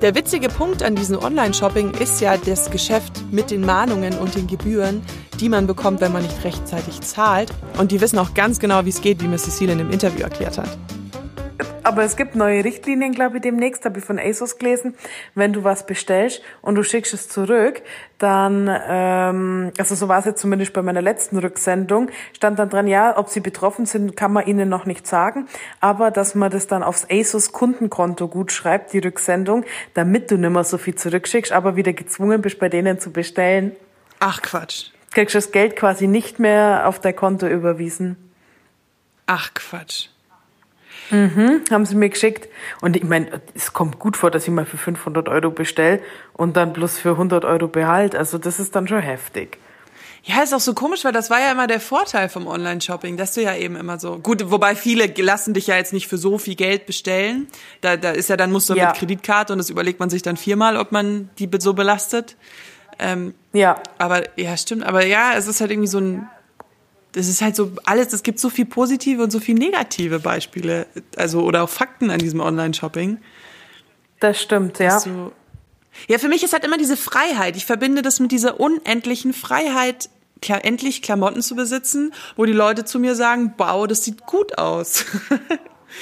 Der 0.00 0.16
witzige 0.16 0.48
Punkt 0.48 0.82
an 0.82 0.96
diesem 0.96 1.22
Online-Shopping 1.22 1.92
ist 1.92 2.20
ja 2.20 2.36
das 2.36 2.72
Geschäft 2.72 3.22
mit 3.30 3.52
den 3.52 3.60
Mahnungen 3.60 4.18
und 4.18 4.34
den 4.34 4.48
Gebühren, 4.48 5.02
die 5.38 5.48
man 5.48 5.68
bekommt, 5.68 6.00
wenn 6.00 6.12
man 6.12 6.24
nicht 6.24 6.42
rechtzeitig 6.42 7.02
zahlt. 7.02 7.52
Und 7.78 7.92
die 7.92 8.00
wissen 8.00 8.18
auch 8.18 8.34
ganz 8.34 8.58
genau, 8.58 8.84
wie 8.84 8.90
es 8.90 9.00
geht, 9.00 9.22
wie 9.22 9.28
Miss 9.28 9.44
Cecile 9.44 9.70
in 9.70 9.78
dem 9.78 9.92
Interview 9.92 10.24
erklärt 10.24 10.58
hat. 10.58 10.76
Aber 11.82 12.04
es 12.04 12.16
gibt 12.16 12.34
neue 12.34 12.64
Richtlinien, 12.64 13.12
glaube 13.12 13.36
ich, 13.36 13.42
demnächst, 13.42 13.84
habe 13.84 13.98
ich 13.98 14.04
von 14.04 14.18
ASOS 14.18 14.58
gelesen. 14.58 14.94
Wenn 15.34 15.52
du 15.52 15.64
was 15.64 15.86
bestellst 15.86 16.42
und 16.60 16.76
du 16.76 16.82
schickst 16.82 17.12
es 17.12 17.28
zurück, 17.28 17.82
dann, 18.18 18.70
ähm, 18.88 19.72
also 19.78 19.94
so 19.94 20.08
war 20.08 20.20
es 20.20 20.24
jetzt 20.24 20.40
zumindest 20.40 20.72
bei 20.72 20.82
meiner 20.82 21.02
letzten 21.02 21.38
Rücksendung, 21.38 22.10
stand 22.32 22.58
dann 22.58 22.70
dran, 22.70 22.86
ja, 22.86 23.18
ob 23.18 23.28
sie 23.28 23.40
betroffen 23.40 23.84
sind, 23.84 24.16
kann 24.16 24.32
man 24.32 24.46
ihnen 24.46 24.68
noch 24.68 24.86
nicht 24.86 25.06
sagen, 25.06 25.48
aber 25.80 26.10
dass 26.10 26.34
man 26.34 26.50
das 26.50 26.66
dann 26.66 26.82
aufs 26.82 27.06
ASOS 27.10 27.52
Kundenkonto 27.52 28.28
gut 28.28 28.52
schreibt, 28.52 28.92
die 28.92 29.00
Rücksendung, 29.00 29.64
damit 29.94 30.30
du 30.30 30.36
nicht 30.36 30.50
mehr 30.50 30.64
so 30.64 30.78
viel 30.78 30.94
zurückschickst, 30.94 31.52
aber 31.52 31.76
wieder 31.76 31.92
gezwungen 31.92 32.42
bist, 32.42 32.58
bei 32.58 32.68
denen 32.68 33.00
zu 33.00 33.10
bestellen. 33.10 33.72
Ach 34.20 34.40
Quatsch. 34.40 34.90
Kriegst 35.10 35.34
du 35.34 35.38
das 35.38 35.52
Geld 35.52 35.76
quasi 35.76 36.06
nicht 36.06 36.38
mehr 36.38 36.86
auf 36.86 37.00
dein 37.00 37.14
Konto 37.14 37.46
überwiesen. 37.46 38.16
Ach 39.26 39.52
Quatsch. 39.52 40.08
Mhm, 41.10 41.62
haben 41.70 41.84
sie 41.84 41.94
mir 41.94 42.08
geschickt. 42.08 42.48
Und 42.80 42.96
ich 42.96 43.04
meine, 43.04 43.40
es 43.54 43.72
kommt 43.72 43.98
gut 43.98 44.16
vor, 44.16 44.30
dass 44.30 44.44
ich 44.44 44.50
mal 44.50 44.64
für 44.64 44.78
500 44.78 45.28
Euro 45.28 45.50
bestelle 45.50 46.00
und 46.32 46.56
dann 46.56 46.72
bloß 46.72 46.98
für 46.98 47.10
100 47.10 47.44
Euro 47.44 47.68
behalt. 47.68 48.14
Also 48.14 48.38
das 48.38 48.58
ist 48.60 48.74
dann 48.74 48.88
schon 48.88 49.00
heftig. 49.00 49.58
Ja, 50.24 50.40
ist 50.42 50.54
auch 50.54 50.60
so 50.60 50.72
komisch, 50.72 51.04
weil 51.04 51.12
das 51.12 51.30
war 51.30 51.40
ja 51.40 51.50
immer 51.50 51.66
der 51.66 51.80
Vorteil 51.80 52.28
vom 52.28 52.46
Online-Shopping, 52.46 53.16
dass 53.16 53.34
du 53.34 53.42
ja 53.42 53.56
eben 53.56 53.74
immer 53.74 53.98
so, 53.98 54.18
gut, 54.18 54.52
wobei 54.52 54.76
viele 54.76 55.12
lassen 55.16 55.52
dich 55.52 55.66
ja 55.66 55.76
jetzt 55.76 55.92
nicht 55.92 56.06
für 56.06 56.16
so 56.16 56.38
viel 56.38 56.54
Geld 56.54 56.86
bestellen. 56.86 57.48
Da, 57.80 57.96
da 57.96 58.12
ist 58.12 58.28
ja 58.28 58.36
dann, 58.36 58.52
musst 58.52 58.70
du 58.70 58.74
ja. 58.74 58.88
mit 58.88 58.96
Kreditkarte 58.96 59.52
und 59.52 59.58
das 59.58 59.68
überlegt 59.68 59.98
man 59.98 60.10
sich 60.10 60.22
dann 60.22 60.36
viermal, 60.36 60.76
ob 60.76 60.92
man 60.92 61.28
die 61.40 61.50
so 61.58 61.74
belastet. 61.74 62.36
Ähm, 63.00 63.34
ja. 63.52 63.80
Aber, 63.98 64.22
ja, 64.38 64.56
stimmt. 64.56 64.84
Aber 64.84 65.04
ja, 65.04 65.32
es 65.36 65.48
ist 65.48 65.60
halt 65.60 65.72
irgendwie 65.72 65.88
so 65.88 65.98
ein, 65.98 66.28
das 67.12 67.28
ist 67.28 67.42
halt 67.42 67.56
so 67.56 67.72
alles, 67.84 68.12
es 68.12 68.22
gibt 68.22 68.40
so 68.40 68.50
viel 68.50 68.64
positive 68.64 69.22
und 69.22 69.30
so 69.30 69.40
viel 69.40 69.54
negative 69.54 70.18
Beispiele, 70.18 70.86
also 71.16 71.42
oder 71.42 71.62
auch 71.62 71.68
Fakten 71.68 72.10
an 72.10 72.18
diesem 72.18 72.40
Online-Shopping. 72.40 73.18
Das 74.20 74.40
stimmt, 74.40 74.78
ja. 74.78 74.98
So, 74.98 75.32
ja, 76.08 76.18
für 76.18 76.28
mich 76.28 76.42
ist 76.42 76.52
halt 76.52 76.64
immer 76.64 76.78
diese 76.78 76.96
Freiheit. 76.96 77.56
Ich 77.56 77.66
verbinde 77.66 78.02
das 78.02 78.20
mit 78.20 78.32
dieser 78.32 78.60
unendlichen 78.60 79.32
Freiheit, 79.32 80.08
endlich 80.62 81.02
Klamotten 81.02 81.42
zu 81.42 81.54
besitzen, 81.54 82.12
wo 82.36 82.44
die 82.44 82.52
Leute 82.52 82.84
zu 82.84 82.98
mir 82.98 83.14
sagen, 83.14 83.54
wow, 83.58 83.86
das 83.86 84.04
sieht 84.04 84.26
gut 84.26 84.58
aus. 84.58 85.04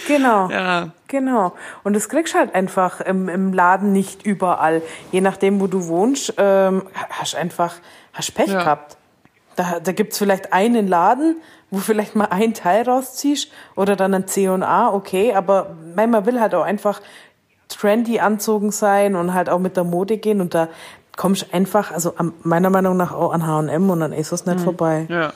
Genau. 0.06 0.48
Ja. 0.50 0.90
Genau. 1.08 1.54
Und 1.82 1.94
das 1.94 2.08
kriegst 2.08 2.34
halt 2.34 2.54
einfach 2.54 3.00
im, 3.00 3.28
im 3.28 3.52
Laden 3.52 3.92
nicht 3.92 4.24
überall. 4.24 4.82
Je 5.10 5.20
nachdem, 5.20 5.60
wo 5.60 5.66
du 5.66 5.88
wohnst, 5.88 6.34
ähm, 6.36 6.84
hast 7.10 7.34
einfach, 7.34 7.74
hast 8.12 8.32
Pech 8.34 8.48
ja. 8.48 8.60
gehabt. 8.60 8.96
Da, 9.60 9.78
da 9.78 9.92
gibt's 9.92 10.16
vielleicht 10.16 10.54
einen 10.54 10.88
Laden, 10.88 11.36
wo 11.70 11.80
vielleicht 11.80 12.16
mal 12.16 12.28
ein 12.30 12.54
Teil 12.54 12.88
rausziehst 12.88 13.50
oder 13.76 13.94
dann 13.94 14.14
ein 14.14 14.26
C&A, 14.26 14.88
okay, 14.88 15.34
aber 15.34 15.76
man 15.94 16.24
will 16.24 16.40
halt 16.40 16.54
auch 16.54 16.64
einfach 16.64 17.02
trendy 17.68 18.20
anzogen 18.20 18.72
sein 18.72 19.16
und 19.16 19.34
halt 19.34 19.50
auch 19.50 19.58
mit 19.58 19.76
der 19.76 19.84
Mode 19.84 20.16
gehen 20.16 20.40
und 20.40 20.54
da 20.54 20.68
kommst 21.14 21.52
einfach, 21.52 21.92
also 21.92 22.14
meiner 22.42 22.70
Meinung 22.70 22.96
nach 22.96 23.12
auch 23.12 23.34
an 23.34 23.46
H&M 23.46 23.90
und 23.90 24.02
an 24.02 24.14
ASOS 24.14 24.46
nicht 24.46 24.60
mhm. 24.60 24.64
vorbei. 24.64 25.06
Ja. 25.10 25.34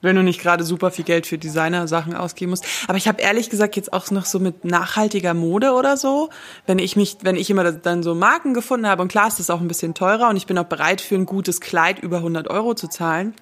Wenn 0.00 0.14
du 0.14 0.22
nicht 0.22 0.40
gerade 0.40 0.62
super 0.62 0.90
viel 0.90 1.04
Geld 1.04 1.26
für 1.26 1.38
Designer-Sachen 1.38 2.14
ausgeben 2.14 2.50
musst. 2.50 2.64
Aber 2.86 2.96
ich 2.96 3.08
habe 3.08 3.20
ehrlich 3.20 3.50
gesagt 3.50 3.74
jetzt 3.74 3.92
auch 3.92 4.10
noch 4.12 4.26
so 4.26 4.38
mit 4.38 4.64
nachhaltiger 4.64 5.34
Mode 5.34 5.72
oder 5.72 5.96
so, 5.96 6.30
wenn 6.66 6.78
ich 6.78 6.94
mich, 6.94 7.18
wenn 7.22 7.34
ich 7.34 7.50
immer 7.50 7.72
dann 7.72 8.02
so 8.04 8.14
Marken 8.14 8.54
gefunden 8.54 8.86
habe, 8.86 9.02
und 9.02 9.08
klar 9.08 9.26
ist 9.26 9.40
das 9.40 9.50
auch 9.50 9.60
ein 9.60 9.68
bisschen 9.68 9.94
teurer 9.94 10.28
und 10.28 10.36
ich 10.36 10.46
bin 10.46 10.56
auch 10.56 10.64
bereit 10.64 11.00
für 11.00 11.16
ein 11.16 11.26
gutes 11.26 11.60
Kleid 11.60 11.98
über 11.98 12.18
100 12.18 12.48
Euro 12.48 12.74
zu 12.74 12.86
zahlen. 12.88 13.34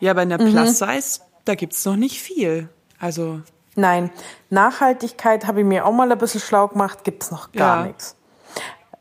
Ja, 0.00 0.12
bei 0.14 0.22
einer 0.22 0.42
mhm. 0.42 0.50
Plus-Size, 0.50 1.20
da 1.44 1.54
gibt's 1.54 1.84
noch 1.84 1.96
nicht 1.96 2.20
viel. 2.20 2.68
Also 2.98 3.40
Nein, 3.76 4.10
Nachhaltigkeit 4.50 5.46
habe 5.46 5.60
ich 5.60 5.66
mir 5.66 5.84
auch 5.86 5.92
mal 5.92 6.10
ein 6.10 6.18
bisschen 6.18 6.40
schlau 6.40 6.66
gemacht, 6.68 7.04
gibt's 7.04 7.30
noch 7.30 7.52
gar 7.52 7.80
Ja. 7.80 7.86
nichts. 7.86 8.16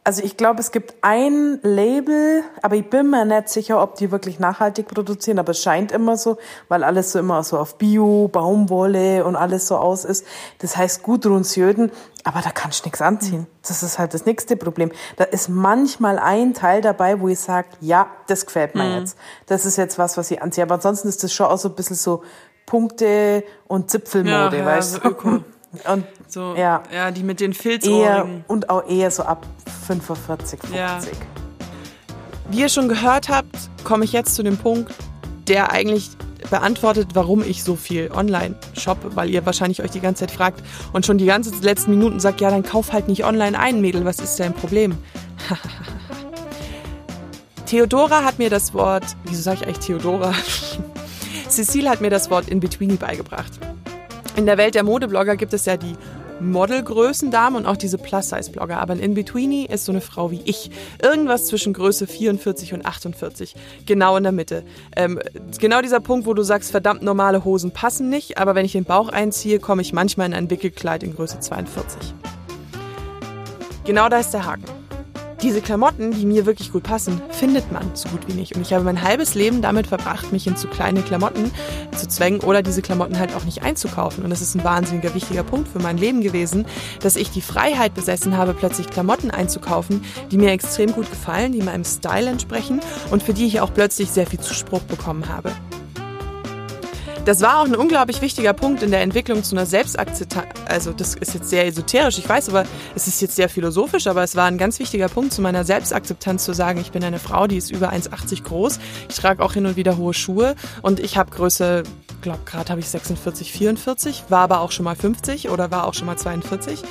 Also 0.07 0.21
ich 0.23 0.37
glaube, 0.37 0.59
es 0.59 0.71
gibt 0.71 0.93
ein 1.01 1.59
Label, 1.63 2.43
aber 2.61 2.75
ich 2.75 2.87
bin 2.91 3.09
mir 3.09 3.25
nicht 3.25 3.49
sicher, 3.49 3.81
ob 3.81 3.95
die 3.95 4.11
wirklich 4.11 4.37
nachhaltig 4.39 4.87
produzieren, 4.87 5.39
aber 5.39 5.49
es 5.49 5.63
scheint 5.63 5.91
immer 5.91 6.15
so, 6.15 6.37
weil 6.67 6.83
alles 6.83 7.11
so 7.11 7.17
immer 7.17 7.41
so 7.43 7.57
auf 7.57 7.79
Bio, 7.79 8.27
Baumwolle 8.27 9.25
und 9.25 9.35
alles 9.35 9.67
so 9.67 9.77
aus 9.77 10.05
ist. 10.05 10.23
Das 10.59 10.77
heißt 10.77 11.01
Gudruns 11.01 11.55
Jöden, 11.55 11.91
aber 12.23 12.41
da 12.41 12.51
kannst 12.51 12.81
du 12.81 12.87
nichts 12.87 13.01
anziehen. 13.01 13.47
Das 13.67 13.81
ist 13.81 13.97
halt 13.97 14.13
das 14.13 14.27
nächste 14.27 14.55
Problem. 14.55 14.91
Da 15.17 15.23
ist 15.23 15.49
manchmal 15.49 16.19
ein 16.19 16.53
Teil 16.53 16.81
dabei, 16.81 17.19
wo 17.19 17.27
ich 17.27 17.39
sage, 17.39 17.69
ja, 17.81 18.05
das 18.27 18.45
gefällt 18.45 18.75
mir 18.75 18.99
jetzt. 18.99 19.17
Das 19.47 19.65
ist 19.65 19.75
jetzt 19.75 19.97
was, 19.97 20.17
was 20.17 20.29
ich 20.29 20.39
anziehe. 20.39 20.63
Aber 20.65 20.75
ansonsten 20.75 21.07
ist 21.07 21.23
das 21.23 21.33
schon 21.33 21.47
auch 21.47 21.57
so 21.57 21.69
ein 21.69 21.73
bisschen 21.75 21.95
so 21.95 22.21
Punkte 22.67 23.43
und 23.67 23.89
Zipfelmode, 23.89 24.57
Ja, 24.57 24.63
ja, 24.63 24.65
weißt 24.65 24.93
so 24.93 24.99
du? 24.99 25.07
Öko. 25.09 25.29
Und 25.91 26.05
So, 26.29 26.55
ja, 26.55 26.83
ja, 26.89 27.11
die 27.11 27.21
mit 27.23 27.41
den 27.41 27.51
eher 27.51 27.57
Filzohrringen. 27.57 28.45
und 28.47 28.69
auch 28.69 28.87
eher 28.87 29.11
so 29.11 29.23
ab 29.23 29.45
45, 29.85 30.59
50. 30.61 30.75
Ja. 30.75 30.99
Wie 32.49 32.59
ihr 32.59 32.69
schon 32.69 32.87
gehört 32.87 33.29
habt, 33.29 33.55
komme 33.83 34.05
ich 34.05 34.11
jetzt 34.11 34.35
zu 34.35 34.43
dem 34.43 34.57
Punkt, 34.57 34.93
der 35.47 35.71
eigentlich 35.71 36.09
beantwortet, 36.49 37.09
warum 37.13 37.41
ich 37.41 37.63
so 37.63 37.75
viel 37.75 38.11
online 38.11 38.55
shoppe, 38.77 39.15
weil 39.15 39.29
ihr 39.29 39.45
wahrscheinlich 39.45 39.81
euch 39.81 39.91
die 39.91 39.99
ganze 39.99 40.25
Zeit 40.25 40.31
fragt 40.31 40.63
und 40.93 41.05
schon 41.05 41.17
die 41.17 41.25
ganzen 41.25 41.59
letzten 41.61 41.91
Minuten 41.91 42.19
sagt, 42.19 42.41
ja, 42.41 42.49
dann 42.49 42.63
kauf 42.63 42.93
halt 42.93 43.07
nicht 43.07 43.23
online 43.25 43.57
ein, 43.57 43.81
Mädel, 43.81 44.05
was 44.05 44.19
ist 44.19 44.39
dein 44.39 44.53
Problem? 44.53 44.97
Theodora 47.65 48.23
hat 48.23 48.37
mir 48.37 48.49
das 48.49 48.73
Wort, 48.73 49.05
wieso 49.25 49.41
sage 49.41 49.61
ich 49.61 49.67
eigentlich 49.67 49.79
Theodora? 49.79 50.33
Cecile 51.49 51.89
hat 51.89 52.01
mir 52.01 52.09
das 52.09 52.29
Wort 52.29 52.47
In-Betweenie 52.47 52.97
beigebracht. 52.97 53.53
In 54.35 54.45
der 54.45 54.57
Welt 54.57 54.75
der 54.75 54.83
Modeblogger 54.83 55.35
gibt 55.35 55.53
es 55.53 55.65
ja 55.65 55.77
die 55.77 55.95
Modelgrößendamen 56.39 57.57
und 57.57 57.65
auch 57.65 57.77
diese 57.77 57.97
Plus-Size-Blogger. 57.97 58.77
Aber 58.79 58.93
ein 58.93 58.99
In-Betweenie 58.99 59.65
ist 59.65 59.85
so 59.85 59.91
eine 59.91 60.01
Frau 60.01 60.31
wie 60.31 60.41
ich. 60.45 60.71
Irgendwas 61.01 61.47
zwischen 61.47 61.73
Größe 61.73 62.07
44 62.07 62.73
und 62.73 62.85
48. 62.85 63.55
Genau 63.85 64.17
in 64.17 64.23
der 64.23 64.31
Mitte. 64.31 64.63
Ähm, 64.95 65.19
genau 65.59 65.81
dieser 65.81 65.99
Punkt, 65.99 66.25
wo 66.25 66.33
du 66.33 66.43
sagst, 66.43 66.71
verdammt 66.71 67.01
normale 67.01 67.45
Hosen 67.45 67.71
passen 67.71 68.09
nicht, 68.09 68.37
aber 68.37 68.55
wenn 68.55 68.65
ich 68.65 68.73
den 68.73 68.85
Bauch 68.85 69.09
einziehe, 69.09 69.59
komme 69.59 69.81
ich 69.81 69.93
manchmal 69.93 70.27
in 70.27 70.33
ein 70.33 70.49
Wickelkleid 70.49 71.03
in 71.03 71.15
Größe 71.15 71.39
42. 71.39 72.13
Genau 73.85 74.09
da 74.09 74.19
ist 74.19 74.31
der 74.31 74.45
Haken. 74.45 74.74
Diese 75.45 75.61
Klamotten, 75.61 76.09
die 76.09 76.25
mir 76.25 76.47
wirklich 76.47 76.71
gut 76.71 76.81
passen, 76.81 77.21
findet 77.29 77.71
man 77.71 77.91
so 77.93 78.09
gut 78.09 78.27
wie 78.27 78.33
nicht. 78.33 78.55
Und 78.55 78.63
ich 78.63 78.73
habe 78.73 78.83
mein 78.83 79.03
halbes 79.03 79.35
Leben 79.35 79.61
damit 79.61 79.85
verbracht, 79.85 80.31
mich 80.31 80.47
in 80.47 80.57
zu 80.57 80.67
kleine 80.67 81.03
Klamotten 81.03 81.51
zu 81.95 82.07
zwängen 82.07 82.39
oder 82.39 82.63
diese 82.63 82.81
Klamotten 82.81 83.19
halt 83.19 83.35
auch 83.35 83.45
nicht 83.45 83.61
einzukaufen. 83.61 84.23
Und 84.23 84.31
das 84.31 84.41
ist 84.41 84.55
ein 84.55 84.63
wahnsinniger 84.63 85.13
wichtiger 85.13 85.43
Punkt 85.43 85.67
für 85.67 85.77
mein 85.77 85.99
Leben 85.99 86.21
gewesen, 86.21 86.65
dass 86.99 87.15
ich 87.15 87.29
die 87.29 87.43
Freiheit 87.43 87.93
besessen 87.93 88.35
habe, 88.35 88.55
plötzlich 88.55 88.89
Klamotten 88.89 89.29
einzukaufen, 89.29 90.03
die 90.31 90.39
mir 90.39 90.51
extrem 90.51 90.91
gut 90.93 91.11
gefallen, 91.11 91.51
die 91.51 91.61
meinem 91.61 91.85
Style 91.85 92.27
entsprechen 92.27 92.79
und 93.11 93.21
für 93.21 93.35
die 93.35 93.45
ich 93.45 93.61
auch 93.61 93.71
plötzlich 93.71 94.09
sehr 94.09 94.25
viel 94.25 94.39
Zuspruch 94.39 94.81
bekommen 94.81 95.29
habe. 95.29 95.51
Das 97.25 97.41
war 97.41 97.59
auch 97.59 97.65
ein 97.65 97.75
unglaublich 97.75 98.21
wichtiger 98.21 98.53
Punkt 98.53 98.83
in 98.83 98.91
der 98.91 99.01
Entwicklung 99.01 99.43
zu 99.43 99.55
einer 99.55 99.65
Selbstakzeptanz. 99.65 100.45
Also 100.67 100.93
das 100.93 101.15
ist 101.15 101.33
jetzt 101.33 101.49
sehr 101.49 101.65
esoterisch, 101.65 102.19
ich 102.19 102.29
weiß, 102.29 102.49
aber 102.49 102.65
es 102.93 103.07
ist 103.07 103.19
jetzt 103.19 103.35
sehr 103.35 103.49
philosophisch, 103.49 104.05
aber 104.05 104.21
es 104.21 104.35
war 104.35 104.45
ein 104.45 104.59
ganz 104.59 104.77
wichtiger 104.77 105.09
Punkt 105.09 105.33
zu 105.33 105.41
meiner 105.41 105.63
Selbstakzeptanz 105.63 106.45
zu 106.45 106.53
sagen, 106.53 106.79
ich 106.79 106.91
bin 106.91 107.03
eine 107.03 107.17
Frau, 107.17 107.47
die 107.47 107.57
ist 107.57 107.71
über 107.71 107.91
1,80 107.91 108.43
groß, 108.43 108.79
ich 109.09 109.15
trage 109.15 109.41
auch 109.41 109.53
hin 109.53 109.65
und 109.65 109.75
wieder 109.75 109.97
hohe 109.97 110.13
Schuhe 110.13 110.53
und 110.83 110.99
ich 110.99 111.17
habe 111.17 111.31
Größe, 111.31 111.81
glaube 112.21 112.41
gerade 112.45 112.69
habe 112.69 112.79
ich 112.79 112.89
46, 112.89 113.51
44, 113.51 114.25
war 114.29 114.41
aber 114.41 114.59
auch 114.59 114.71
schon 114.71 114.85
mal 114.85 114.95
50 114.95 115.49
oder 115.49 115.71
war 115.71 115.87
auch 115.87 115.95
schon 115.95 116.05
mal 116.05 116.17
42. 116.17 116.83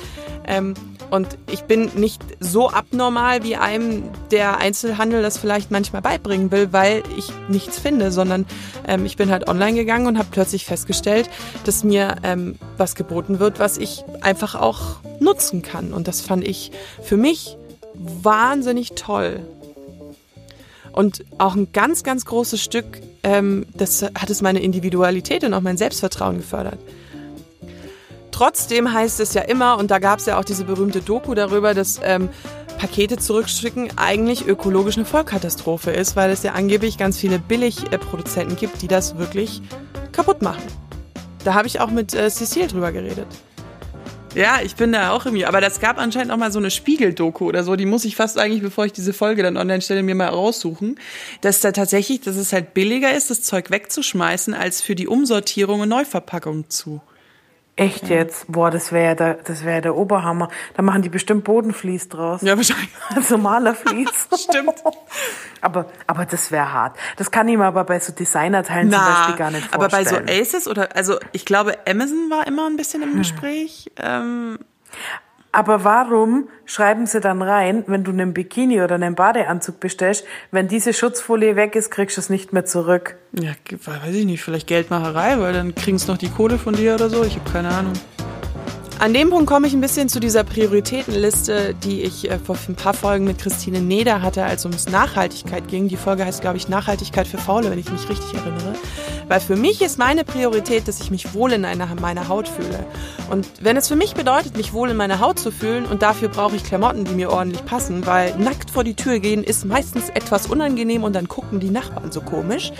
Ähm, 0.47 0.73
und 1.11 1.37
ich 1.51 1.63
bin 1.63 1.91
nicht 1.95 2.21
so 2.39 2.69
abnormal, 2.69 3.43
wie 3.43 3.55
einem 3.55 4.03
der 4.31 4.57
Einzelhandel 4.57 5.21
das 5.21 5.37
vielleicht 5.37 5.71
manchmal 5.71 6.01
beibringen 6.01 6.51
will, 6.51 6.73
weil 6.73 7.03
ich 7.17 7.31
nichts 7.47 7.79
finde, 7.79 8.11
sondern 8.11 8.45
ähm, 8.87 9.05
ich 9.05 9.17
bin 9.17 9.29
halt 9.31 9.47
online 9.47 9.75
gegangen 9.75 10.07
und 10.07 10.17
habe 10.17 10.29
plötzlich 10.31 10.65
festgestellt, 10.65 11.29
dass 11.63 11.83
mir 11.83 12.15
ähm, 12.23 12.57
was 12.77 12.95
geboten 12.95 13.39
wird, 13.39 13.59
was 13.59 13.77
ich 13.77 14.03
einfach 14.21 14.55
auch 14.55 14.97
nutzen 15.19 15.61
kann. 15.61 15.93
Und 15.93 16.07
das 16.07 16.21
fand 16.21 16.45
ich 16.45 16.71
für 17.01 17.17
mich 17.17 17.57
wahnsinnig 17.93 18.93
toll. 18.95 19.41
Und 20.91 21.25
auch 21.37 21.55
ein 21.55 21.71
ganz, 21.73 22.03
ganz 22.03 22.25
großes 22.25 22.61
Stück, 22.61 23.01
ähm, 23.23 23.65
das 23.73 24.01
hat 24.01 24.29
es 24.29 24.41
meine 24.41 24.59
Individualität 24.59 25.43
und 25.43 25.53
auch 25.53 25.61
mein 25.61 25.77
Selbstvertrauen 25.77 26.37
gefördert. 26.37 26.79
Trotzdem 28.35 28.91
heißt 28.91 29.21
es 29.21 29.33
ja 29.33 29.43
immer, 29.43 29.77
und 29.77 29.91
da 29.91 29.99
gab 29.99 30.19
es 30.19 30.25
ja 30.25 30.37
auch 30.37 30.43
diese 30.43 30.65
berühmte 30.65 30.99
Doku 30.99 31.35
darüber, 31.35 31.73
dass 31.73 32.01
ähm, 32.03 32.27
Pakete 32.77 33.15
zurückschicken 33.15 33.97
eigentlich 33.97 34.45
ökologisch 34.45 34.97
eine 34.97 35.05
Vollkatastrophe 35.05 35.91
ist, 35.91 36.17
weil 36.17 36.29
es 36.31 36.43
ja 36.43 36.51
angeblich 36.51 36.97
ganz 36.97 37.17
viele 37.17 37.39
Billigproduzenten 37.39 38.57
gibt, 38.57 38.81
die 38.81 38.89
das 38.89 39.17
wirklich 39.17 39.61
kaputt 40.11 40.41
machen. 40.41 40.63
Da 41.45 41.53
habe 41.53 41.69
ich 41.69 41.79
auch 41.79 41.89
mit 41.89 42.13
äh, 42.13 42.29
Cecile 42.29 42.67
drüber 42.67 42.91
geredet. 42.91 43.27
Ja, 44.33 44.59
ich 44.61 44.75
bin 44.75 44.91
da 44.91 45.11
auch 45.11 45.23
irgendwie. 45.23 45.45
Aber 45.45 45.61
das 45.61 45.79
gab 45.79 45.97
anscheinend 45.97 46.33
auch 46.33 46.37
mal 46.37 46.51
so 46.51 46.59
eine 46.59 46.71
Spiegel-Doku 46.71 47.45
oder 47.45 47.63
so. 47.63 47.77
Die 47.77 47.85
muss 47.85 48.03
ich 48.03 48.17
fast 48.17 48.37
eigentlich, 48.37 48.61
bevor 48.61 48.83
ich 48.85 48.91
diese 48.91 49.13
Folge 49.13 49.43
dann 49.43 49.55
online 49.55 49.79
stelle, 49.81 50.03
mir 50.03 50.13
mal 50.13 50.27
raussuchen. 50.27 50.99
Dass 51.39 51.61
da 51.61 51.71
tatsächlich, 51.71 52.19
dass 52.19 52.35
es 52.35 52.51
halt 52.51 52.73
billiger 52.73 53.15
ist, 53.15 53.29
das 53.29 53.43
Zeug 53.43 53.71
wegzuschmeißen, 53.71 54.53
als 54.53 54.81
für 54.81 54.95
die 54.95 55.07
Umsortierung 55.07 55.79
und 55.79 55.87
Neuverpackung 55.87 56.69
zu. 56.69 57.01
Echt 57.77 58.07
jetzt? 58.07 58.45
Boah, 58.49 58.71
das 58.71 58.93
wäre 58.93 59.05
ja 59.05 59.15
der, 59.15 59.33
das 59.35 59.65
wäre 59.65 59.81
der 59.81 59.95
Oberhammer. 59.97 60.47
Da 60.75 60.81
machen 60.81 61.01
die 61.01 61.09
bestimmt 61.09 61.43
Bodenflies 61.43 62.07
draus. 62.07 62.41
Ja, 62.41 62.55
wahrscheinlich. 62.55 62.89
Also 63.15 63.37
Malerflies. 63.37 64.29
Stimmt. 64.37 64.75
aber, 65.59 65.87
aber 66.07 66.25
das 66.25 66.51
wäre 66.51 66.71
hart. 66.71 66.97
Das 67.17 67.31
kann 67.31 67.49
ich 67.49 67.57
mir 67.57 67.65
aber 67.65 67.83
bei 67.83 67.99
so 67.99 68.13
Designerteilen 68.13 68.89
zum 68.89 68.99
Na, 69.01 69.17
Beispiel 69.17 69.35
gar 69.35 69.51
nicht 69.51 69.73
aber 69.73 69.89
bei 69.89 70.05
vorstellen. 70.05 70.27
so 70.27 70.33
Aces 70.33 70.67
oder, 70.69 70.95
also 70.95 71.19
ich 71.33 71.45
glaube, 71.45 71.77
Amazon 71.85 72.29
war 72.29 72.47
immer 72.47 72.65
ein 72.67 72.77
bisschen 72.77 73.01
im 73.03 73.17
Gespräch. 73.17 73.91
Ähm, 74.01 74.57
Aber 75.55 75.85
warum 75.85 76.49
schreiben 76.65 77.05
sie 77.05 77.21
dann 77.21 77.41
rein, 77.41 77.85
wenn 77.87 78.03
du 78.03 78.11
einen 78.11 78.33
Bikini 78.33 78.81
oder 78.81 78.95
einen 78.95 79.15
Badeanzug 79.15 79.79
bestellst, 79.79 80.25
wenn 80.51 80.67
diese 80.67 80.91
Schutzfolie 80.91 81.55
weg 81.55 81.77
ist, 81.77 81.91
kriegst 81.91 82.17
du 82.17 82.21
es 82.21 82.29
nicht 82.29 82.51
mehr 82.51 82.65
zurück? 82.65 83.15
ja, 83.31 83.51
weiß 83.69 84.13
ich 84.13 84.25
nicht, 84.25 84.43
vielleicht 84.43 84.67
Geldmacherei, 84.67 85.39
weil 85.39 85.53
dann 85.53 85.73
kriegen 85.73 85.95
es 85.95 86.07
noch 86.07 86.17
die 86.17 86.27
Kohle 86.27 86.57
von 86.57 86.73
dir 86.73 86.95
oder 86.95 87.09
so. 87.09 87.23
Ich 87.23 87.37
habe 87.37 87.49
keine 87.49 87.69
Ahnung. 87.69 87.93
An 88.97 89.13
dem 89.13 89.29
Punkt 89.29 89.45
komme 89.45 89.67
ich 89.67 89.73
ein 89.73 89.81
bisschen 89.81 90.07
zu 90.07 90.21
dieser 90.21 90.45
Prioritätenliste, 90.45 91.75
die 91.83 92.01
ich 92.01 92.31
äh, 92.31 92.39
vor 92.39 92.57
ein 92.69 92.75
paar 92.75 92.93
Folgen 92.93 93.25
mit 93.25 93.39
Christine 93.39 93.81
Neder 93.81 94.21
hatte, 94.21 94.45
als 94.45 94.61
es 94.61 94.65
ums 94.65 94.89
Nachhaltigkeit 94.89 95.67
ging. 95.67 95.89
Die 95.89 95.97
Folge 95.97 96.25
heißt, 96.25 96.39
glaube 96.39 96.55
ich, 96.55 96.69
Nachhaltigkeit 96.69 97.27
für 97.27 97.37
Faule, 97.37 97.69
wenn 97.69 97.77
ich 97.77 97.91
mich 97.91 98.07
richtig 98.07 98.33
erinnere. 98.33 98.73
Weil 99.27 99.41
für 99.41 99.57
mich 99.57 99.81
ist 99.81 99.99
meine 99.99 100.23
Priorität, 100.23 100.87
dass 100.87 101.01
ich 101.01 101.11
mich 101.11 101.33
wohl 101.33 101.51
in 101.51 101.65
einer, 101.65 101.87
meiner 101.99 102.29
Haut 102.29 102.47
fühle. 102.47 102.85
Und 103.29 103.45
wenn 103.59 103.75
es 103.75 103.89
für 103.89 103.97
mich 103.97 104.13
bedeutet, 104.13 104.55
mich 104.55 104.71
wohl 104.71 104.89
in 104.89 104.97
meiner 104.97 105.19
Haut 105.19 105.39
zu 105.39 105.51
fühlen 105.51 105.85
und 105.85 106.01
dafür 106.01 106.29
brauche 106.29 106.55
ich 106.55 106.63
Klamotten, 106.63 107.03
die 107.03 107.13
mir 107.13 107.31
ordentlich 107.31 107.65
passen, 107.65 108.05
weil 108.05 108.37
nackt 108.37 108.71
vor 108.71 108.85
die 108.85 108.95
Tür 108.95 109.19
gehen 109.19 109.43
ist 109.43 109.65
meistens 109.65 110.09
etwas 110.09 110.47
unangenehm 110.47 111.03
und 111.03 111.13
dann 111.13 111.27
gucken 111.27 111.59
die 111.59 111.69
Nachbarn 111.69 112.11
so 112.11 112.21
komisch, 112.21 112.71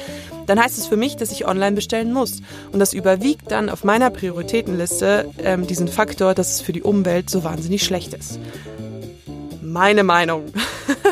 dann 0.45 0.59
heißt 0.59 0.77
es 0.77 0.87
für 0.87 0.97
mich, 0.97 1.15
dass 1.15 1.31
ich 1.31 1.47
online 1.47 1.75
bestellen 1.75 2.13
muss. 2.13 2.41
Und 2.71 2.79
das 2.79 2.93
überwiegt 2.93 3.51
dann 3.51 3.69
auf 3.69 3.83
meiner 3.83 4.09
Prioritätenliste 4.09 5.29
ähm, 5.43 5.67
diesen 5.67 5.87
Faktor, 5.87 6.33
dass 6.33 6.55
es 6.55 6.61
für 6.61 6.73
die 6.73 6.83
Umwelt 6.83 7.29
so 7.29 7.43
wahnsinnig 7.43 7.83
schlecht 7.83 8.13
ist. 8.13 8.39
Meine 9.61 10.03
Meinung. 10.03 10.45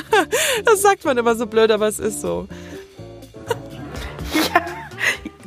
das 0.66 0.82
sagt 0.82 1.06
man 1.06 1.18
immer 1.18 1.36
so 1.36 1.48
blöd, 1.48 1.72
aber 1.72 1.88
es 1.88 2.00
ist 2.00 2.22
so. 2.22 2.48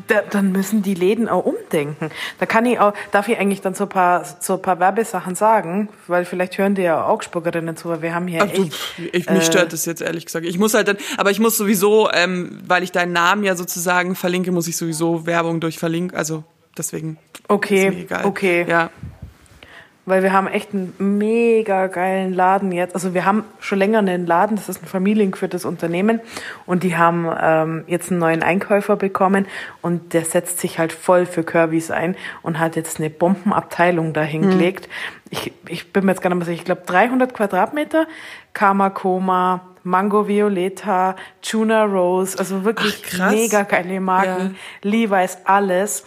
Da, 0.08 0.22
dann 0.30 0.52
müssen 0.52 0.82
die 0.82 0.94
Läden 0.94 1.28
auch 1.28 1.44
umdenken. 1.44 2.10
Da 2.38 2.46
kann 2.46 2.64
ich 2.66 2.78
auch, 2.78 2.92
darf 3.10 3.28
ich 3.28 3.38
eigentlich 3.38 3.60
dann 3.60 3.74
so 3.74 3.84
ein 3.84 3.88
paar, 3.88 4.24
so 4.40 4.54
ein 4.54 4.62
paar 4.62 4.78
Werbesachen 4.78 5.34
sagen, 5.34 5.88
weil 6.06 6.24
vielleicht 6.24 6.58
hören 6.58 6.74
die 6.76 6.82
ja 6.82 7.04
Augsburgerinnen 7.06 7.76
zu, 7.76 7.88
weil 7.88 8.02
wir 8.02 8.14
haben 8.14 8.28
hier 8.28 8.42
Ach, 8.44 8.52
echt, 8.52 8.72
ich, 9.12 9.28
mich 9.28 9.44
stört 9.44 9.72
das 9.72 9.84
jetzt 9.84 10.02
ehrlich 10.02 10.26
gesagt. 10.26 10.46
Ich 10.46 10.58
muss 10.58 10.74
halt 10.74 10.88
dann, 10.88 10.96
aber 11.16 11.30
ich 11.30 11.40
muss 11.40 11.56
sowieso, 11.56 12.08
ähm, 12.12 12.60
weil 12.66 12.82
ich 12.82 12.92
deinen 12.92 13.12
Namen 13.12 13.42
ja 13.42 13.56
sozusagen 13.56 14.14
verlinke, 14.14 14.52
muss 14.52 14.68
ich 14.68 14.76
sowieso 14.76 15.26
Werbung 15.26 15.60
durch 15.60 15.78
verlinken. 15.78 16.16
Also 16.16 16.44
deswegen 16.78 17.18
Okay, 17.48 17.88
ist 17.88 17.94
mir 17.94 18.00
egal. 18.02 18.24
okay. 18.26 18.64
Ja. 18.68 18.90
Weil 20.06 20.22
wir 20.22 20.32
haben 20.32 20.46
echt 20.46 20.72
einen 20.72 20.94
mega 20.98 21.88
geilen 21.88 22.32
Laden 22.32 22.70
jetzt. 22.70 22.94
Also 22.94 23.12
wir 23.12 23.24
haben 23.24 23.44
schon 23.58 23.78
länger 23.78 23.98
einen 23.98 24.24
Laden, 24.24 24.56
das 24.56 24.68
ist 24.68 24.82
ein 24.82 24.86
familiengeführtes 24.86 25.64
Unternehmen. 25.64 26.20
Und 26.64 26.84
die 26.84 26.96
haben 26.96 27.28
ähm, 27.40 27.84
jetzt 27.88 28.10
einen 28.10 28.20
neuen 28.20 28.44
Einkäufer 28.44 28.94
bekommen. 28.94 29.46
Und 29.82 30.14
der 30.14 30.24
setzt 30.24 30.60
sich 30.60 30.78
halt 30.78 30.92
voll 30.92 31.26
für 31.26 31.42
Curvys 31.42 31.90
ein 31.90 32.16
und 32.42 32.60
hat 32.60 32.76
jetzt 32.76 33.00
eine 33.00 33.10
Bombenabteilung 33.10 34.12
dahingelegt. 34.12 34.88
Ich, 35.28 35.52
ich 35.68 35.92
bin 35.92 36.04
mir 36.04 36.12
jetzt 36.12 36.22
gar 36.22 36.30
nicht 36.30 36.38
mehr 36.38 36.46
sicher, 36.46 36.60
ich 36.60 36.64
glaube 36.64 36.82
300 36.86 37.34
Quadratmeter, 37.34 38.06
Kamakoma, 38.52 39.62
Mango 39.82 40.28
Violeta, 40.28 41.16
Tuna 41.42 41.84
Rose, 41.84 42.38
also 42.38 42.64
wirklich 42.64 43.02
Ach, 43.20 43.32
mega 43.32 43.62
geile 43.62 44.00
Marken, 44.00 44.56
Levi's, 44.82 45.38
alles. 45.44 46.04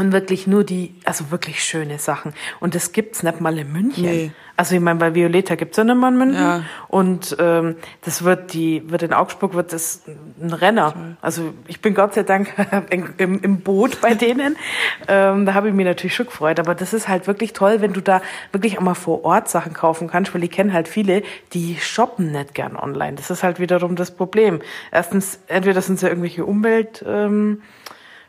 Und 0.00 0.12
wirklich 0.12 0.46
nur 0.46 0.64
die, 0.64 0.94
also 1.04 1.30
wirklich 1.30 1.62
schöne 1.62 1.98
Sachen. 1.98 2.34
Und 2.60 2.74
das 2.74 2.92
gibt's 2.92 3.22
nicht 3.22 3.40
mal 3.40 3.58
in 3.58 3.72
München. 3.72 4.04
Nee. 4.04 4.30
Also 4.56 4.74
ich 4.74 4.80
meine, 4.80 4.98
bei 4.98 5.14
Violeta 5.14 5.54
gibt's 5.54 5.76
ja 5.76 5.84
nicht 5.84 5.96
mal 5.96 6.08
in 6.08 6.18
München. 6.18 6.42
Ja. 6.42 6.62
Und 6.88 7.36
ähm, 7.38 7.76
das 8.02 8.24
wird 8.24 8.52
die, 8.54 8.82
wird 8.90 9.04
in 9.04 9.12
Augsburg 9.12 9.54
wird 9.54 9.72
das 9.72 10.02
ein 10.40 10.52
Renner. 10.52 11.16
Also 11.20 11.54
ich 11.68 11.80
bin 11.80 11.94
Gott 11.94 12.14
sei 12.14 12.24
Dank 12.24 12.52
im, 12.90 13.40
im, 13.40 13.60
Boot 13.60 14.00
bei 14.00 14.14
denen. 14.14 14.56
ähm, 15.08 15.46
da 15.46 15.54
habe 15.54 15.68
ich 15.68 15.74
mich 15.74 15.86
natürlich 15.86 16.16
schon 16.16 16.26
gefreut. 16.26 16.58
Aber 16.58 16.74
das 16.74 16.92
ist 16.92 17.06
halt 17.06 17.28
wirklich 17.28 17.52
toll, 17.52 17.80
wenn 17.80 17.92
du 17.92 18.02
da 18.02 18.20
wirklich 18.50 18.78
auch 18.78 18.82
mal 18.82 18.94
vor 18.94 19.24
Ort 19.24 19.48
Sachen 19.48 19.74
kaufen 19.74 20.08
kannst, 20.08 20.34
weil 20.34 20.42
ich 20.42 20.50
kenne 20.50 20.72
halt 20.72 20.88
viele, 20.88 21.22
die 21.52 21.76
shoppen 21.80 22.32
nicht 22.32 22.54
gern 22.54 22.76
online. 22.76 23.14
Das 23.14 23.30
ist 23.30 23.44
halt 23.44 23.60
wiederum 23.60 23.94
das 23.94 24.10
Problem. 24.10 24.60
Erstens, 24.90 25.38
entweder 25.46 25.80
sind 25.82 26.00
sie 26.00 26.08
irgendwelche 26.08 26.44
Umwelt. 26.44 27.04
Ähm, 27.06 27.62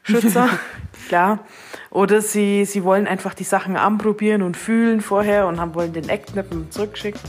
Schützer, 0.03 0.49
klar. 1.07 1.39
Oder 1.91 2.21
sie, 2.21 2.65
sie 2.65 2.83
wollen 2.83 3.07
einfach 3.07 3.33
die 3.33 3.43
Sachen 3.43 3.75
anprobieren 3.77 4.41
und 4.41 4.57
fühlen 4.57 5.01
vorher 5.01 5.47
und 5.47 5.59
haben, 5.59 5.73
wollen 5.75 5.93
den 5.93 6.05
mehr 6.05 6.45
zurückschicken. 6.69 7.19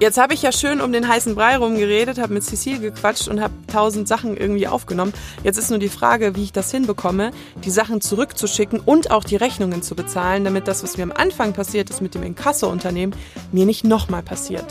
Jetzt 0.00 0.16
habe 0.16 0.32
ich 0.32 0.42
ja 0.42 0.52
schön 0.52 0.80
um 0.80 0.92
den 0.92 1.08
heißen 1.08 1.34
Brei 1.34 1.56
rumgeredet, 1.56 2.18
habe 2.18 2.32
mit 2.32 2.44
Cecile 2.44 2.78
gequatscht 2.78 3.26
und 3.26 3.40
habe 3.40 3.52
tausend 3.66 4.06
Sachen 4.06 4.36
irgendwie 4.36 4.68
aufgenommen. 4.68 5.12
Jetzt 5.42 5.58
ist 5.58 5.70
nur 5.70 5.80
die 5.80 5.88
Frage, 5.88 6.36
wie 6.36 6.44
ich 6.44 6.52
das 6.52 6.70
hinbekomme, 6.70 7.32
die 7.64 7.70
Sachen 7.70 8.00
zurückzuschicken 8.00 8.78
und 8.78 9.10
auch 9.10 9.24
die 9.24 9.34
Rechnungen 9.34 9.82
zu 9.82 9.96
bezahlen, 9.96 10.44
damit 10.44 10.68
das, 10.68 10.84
was 10.84 10.96
mir 10.96 11.02
am 11.02 11.10
Anfang 11.10 11.52
passiert 11.52 11.90
ist 11.90 12.00
mit 12.00 12.14
dem 12.14 12.22
Inkasso-Unternehmen, 12.22 13.12
mir 13.50 13.66
nicht 13.66 13.82
nochmal 13.82 14.22
passiert. 14.22 14.66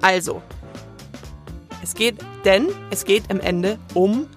Also, 0.00 0.42
es 1.82 1.94
geht, 1.94 2.14
denn 2.44 2.68
es 2.90 3.04
geht 3.04 3.24
am 3.32 3.40
Ende 3.40 3.80
um 3.94 4.28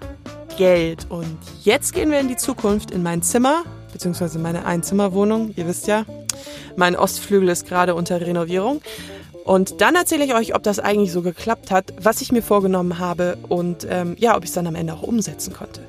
Geld. 0.60 1.06
Und 1.08 1.38
jetzt 1.62 1.94
gehen 1.94 2.10
wir 2.10 2.20
in 2.20 2.28
die 2.28 2.36
Zukunft 2.36 2.90
in 2.90 3.02
mein 3.02 3.22
Zimmer, 3.22 3.62
beziehungsweise 3.94 4.38
meine 4.38 4.66
Einzimmerwohnung. 4.66 5.54
Ihr 5.56 5.66
wisst 5.66 5.86
ja, 5.86 6.04
mein 6.76 6.96
Ostflügel 6.96 7.48
ist 7.48 7.66
gerade 7.66 7.94
unter 7.94 8.20
Renovierung. 8.20 8.82
Und 9.46 9.80
dann 9.80 9.94
erzähle 9.94 10.22
ich 10.22 10.34
euch, 10.34 10.54
ob 10.54 10.62
das 10.62 10.78
eigentlich 10.78 11.12
so 11.12 11.22
geklappt 11.22 11.70
hat, 11.70 11.94
was 11.98 12.20
ich 12.20 12.30
mir 12.30 12.42
vorgenommen 12.42 12.98
habe 12.98 13.38
und 13.48 13.86
ähm, 13.88 14.16
ja, 14.18 14.36
ob 14.36 14.44
ich 14.44 14.50
es 14.50 14.54
dann 14.54 14.66
am 14.66 14.74
Ende 14.74 14.92
auch 14.92 15.02
umsetzen 15.02 15.54
konnte. 15.54 15.80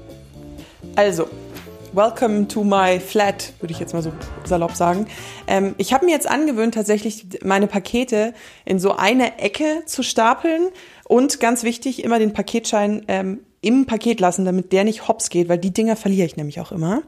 Also, 0.95 1.27
welcome 1.91 2.47
to 2.47 2.63
my 2.63 2.97
flat, 3.01 3.51
würde 3.59 3.73
ich 3.73 3.79
jetzt 3.81 3.93
mal 3.93 4.01
so 4.01 4.13
salopp 4.45 4.77
sagen. 4.77 5.05
Ähm, 5.47 5.75
ich 5.79 5.91
habe 5.91 6.05
mir 6.05 6.13
jetzt 6.13 6.29
angewöhnt, 6.29 6.75
tatsächlich 6.75 7.25
meine 7.43 7.67
Pakete 7.67 8.33
in 8.63 8.79
so 8.79 8.95
eine 8.95 9.37
Ecke 9.37 9.83
zu 9.85 10.01
stapeln 10.01 10.69
und 11.03 11.41
ganz 11.41 11.63
wichtig, 11.63 12.05
immer 12.05 12.19
den 12.19 12.31
Paketschein 12.31 13.03
ähm, 13.09 13.41
im 13.61 13.85
Paket 13.85 14.19
lassen, 14.19 14.45
damit 14.45 14.71
der 14.71 14.83
nicht 14.83 15.07
hops 15.07 15.29
geht, 15.29 15.47
weil 15.47 15.59
die 15.59 15.71
Dinger 15.71 15.95
verliere 15.95 16.25
ich 16.25 16.35
nämlich 16.35 16.59
auch 16.59 16.71
immer. 16.71 17.03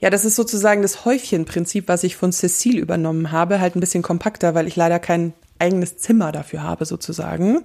Ja, 0.00 0.10
das 0.10 0.24
ist 0.24 0.36
sozusagen 0.36 0.82
das 0.82 1.04
Häufchenprinzip, 1.04 1.88
was 1.88 2.04
ich 2.04 2.16
von 2.16 2.32
Cecile 2.32 2.80
übernommen 2.80 3.32
habe, 3.32 3.60
halt 3.60 3.74
ein 3.74 3.80
bisschen 3.80 4.02
kompakter, 4.02 4.54
weil 4.54 4.68
ich 4.68 4.76
leider 4.76 5.00
kein 5.00 5.34
eigenes 5.58 5.98
Zimmer 5.98 6.30
dafür 6.30 6.62
habe, 6.62 6.84
sozusagen. 6.84 7.62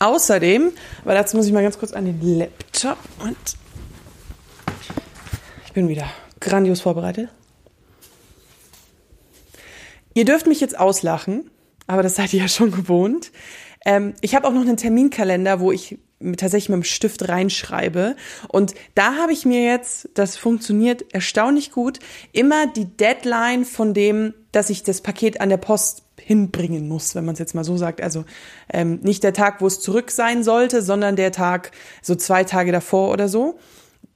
Außerdem, 0.00 0.72
weil 1.04 1.16
dazu 1.16 1.36
muss 1.36 1.46
ich 1.46 1.52
mal 1.52 1.62
ganz 1.62 1.78
kurz 1.78 1.92
an 1.92 2.04
den 2.04 2.20
Laptop 2.20 2.98
und 3.20 3.36
ich 5.66 5.72
bin 5.72 5.88
wieder 5.88 6.08
grandios 6.40 6.80
vorbereitet. 6.80 7.28
Ihr 10.14 10.24
dürft 10.24 10.48
mich 10.48 10.60
jetzt 10.60 10.76
auslachen, 10.76 11.50
aber 11.86 12.02
das 12.02 12.16
seid 12.16 12.32
ihr 12.32 12.40
ja 12.40 12.48
schon 12.48 12.72
gewohnt. 12.72 13.30
Ähm, 13.84 14.14
ich 14.20 14.34
habe 14.34 14.48
auch 14.48 14.52
noch 14.52 14.62
einen 14.62 14.76
Terminkalender, 14.76 15.60
wo 15.60 15.70
ich 15.70 15.98
tatsächlich 16.36 16.68
mit 16.68 16.76
dem 16.76 16.84
Stift 16.84 17.28
reinschreibe. 17.28 18.16
Und 18.48 18.74
da 18.94 19.16
habe 19.16 19.32
ich 19.32 19.44
mir 19.44 19.64
jetzt, 19.64 20.08
das 20.14 20.36
funktioniert 20.36 21.04
erstaunlich 21.14 21.70
gut, 21.70 22.00
immer 22.32 22.66
die 22.66 22.86
Deadline 22.86 23.64
von 23.64 23.94
dem, 23.94 24.34
dass 24.52 24.70
ich 24.70 24.82
das 24.82 25.00
Paket 25.00 25.40
an 25.40 25.48
der 25.48 25.56
Post 25.58 26.02
hinbringen 26.20 26.88
muss, 26.88 27.14
wenn 27.14 27.24
man 27.24 27.34
es 27.34 27.38
jetzt 27.38 27.54
mal 27.54 27.64
so 27.64 27.76
sagt. 27.76 28.00
Also 28.00 28.24
ähm, 28.72 29.00
nicht 29.02 29.22
der 29.22 29.32
Tag, 29.32 29.60
wo 29.60 29.66
es 29.66 29.80
zurück 29.80 30.10
sein 30.10 30.42
sollte, 30.42 30.82
sondern 30.82 31.16
der 31.16 31.32
Tag 31.32 31.70
so 32.02 32.14
zwei 32.14 32.44
Tage 32.44 32.72
davor 32.72 33.12
oder 33.12 33.28
so 33.28 33.58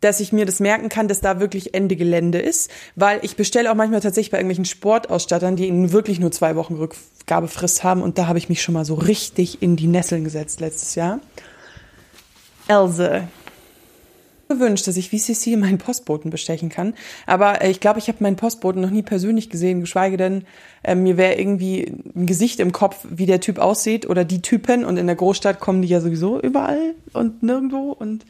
dass 0.02 0.20
ich 0.20 0.32
mir 0.32 0.44
das 0.44 0.60
merken 0.60 0.88
kann, 0.88 1.08
dass 1.08 1.20
da 1.20 1.40
wirklich 1.40 1.74
Ende 1.74 1.96
Gelände 1.96 2.38
ist, 2.38 2.70
weil 2.96 3.20
ich 3.22 3.36
bestelle 3.36 3.70
auch 3.70 3.76
manchmal 3.76 4.00
tatsächlich 4.00 4.32
bei 4.32 4.38
irgendwelchen 4.38 4.64
Sportausstattern, 4.64 5.56
die 5.56 5.68
ihnen 5.68 5.92
wirklich 5.92 6.18
nur 6.18 6.32
zwei 6.32 6.56
Wochen 6.56 6.74
Rückgabefrist 6.74 7.84
haben 7.84 8.02
und 8.02 8.18
da 8.18 8.26
habe 8.26 8.38
ich 8.38 8.48
mich 8.48 8.62
schon 8.62 8.74
mal 8.74 8.84
so 8.84 8.94
richtig 8.94 9.62
in 9.62 9.76
die 9.76 9.86
Nesseln 9.86 10.24
gesetzt 10.24 10.60
letztes 10.60 10.96
Jahr. 10.96 11.20
Else. 12.68 13.29
gewünscht, 14.48 14.87
dass 14.87 14.96
ich 14.96 15.12
wie 15.12 15.18
Cecile 15.18 15.57
meinen 15.57 15.79
Postboten 15.79 16.31
bestechen 16.31 16.68
kann. 16.68 16.94
Aber 17.27 17.62
äh, 17.62 17.70
ich 17.70 17.81
glaube, 17.81 17.98
ich 17.98 18.09
habe 18.09 18.18
meinen 18.20 18.37
Postboten 18.37 18.83
noch 18.83 18.90
nie 18.90 19.03
persönlich 19.03 19.48
gesehen, 19.51 19.81
geschweige 19.81 20.16
denn, 20.16 20.44
äh, 20.83 20.94
mir 20.94 21.16
wäre 21.16 21.35
irgendwie 21.35 21.92
ein 22.14 22.27
Gesicht 22.27 22.61
im 22.61 22.72
Kopf, 22.72 23.07
wie 23.09 23.27
der 23.27 23.40
Typ 23.40 23.59
aussieht 23.59 24.09
oder 24.09 24.25
die 24.25 24.42
Typen. 24.42 24.85
Und 24.85 24.98
in 24.98 25.07
der 25.07 25.16
Großstadt 25.16 25.61
kommen 25.61 25.83
die 25.83 25.88
ja 25.88 26.01
sowieso 26.01 26.40
überall 26.40 26.94
und 27.12 27.42
nirgendwo. 27.42 27.92
Und 27.92 28.27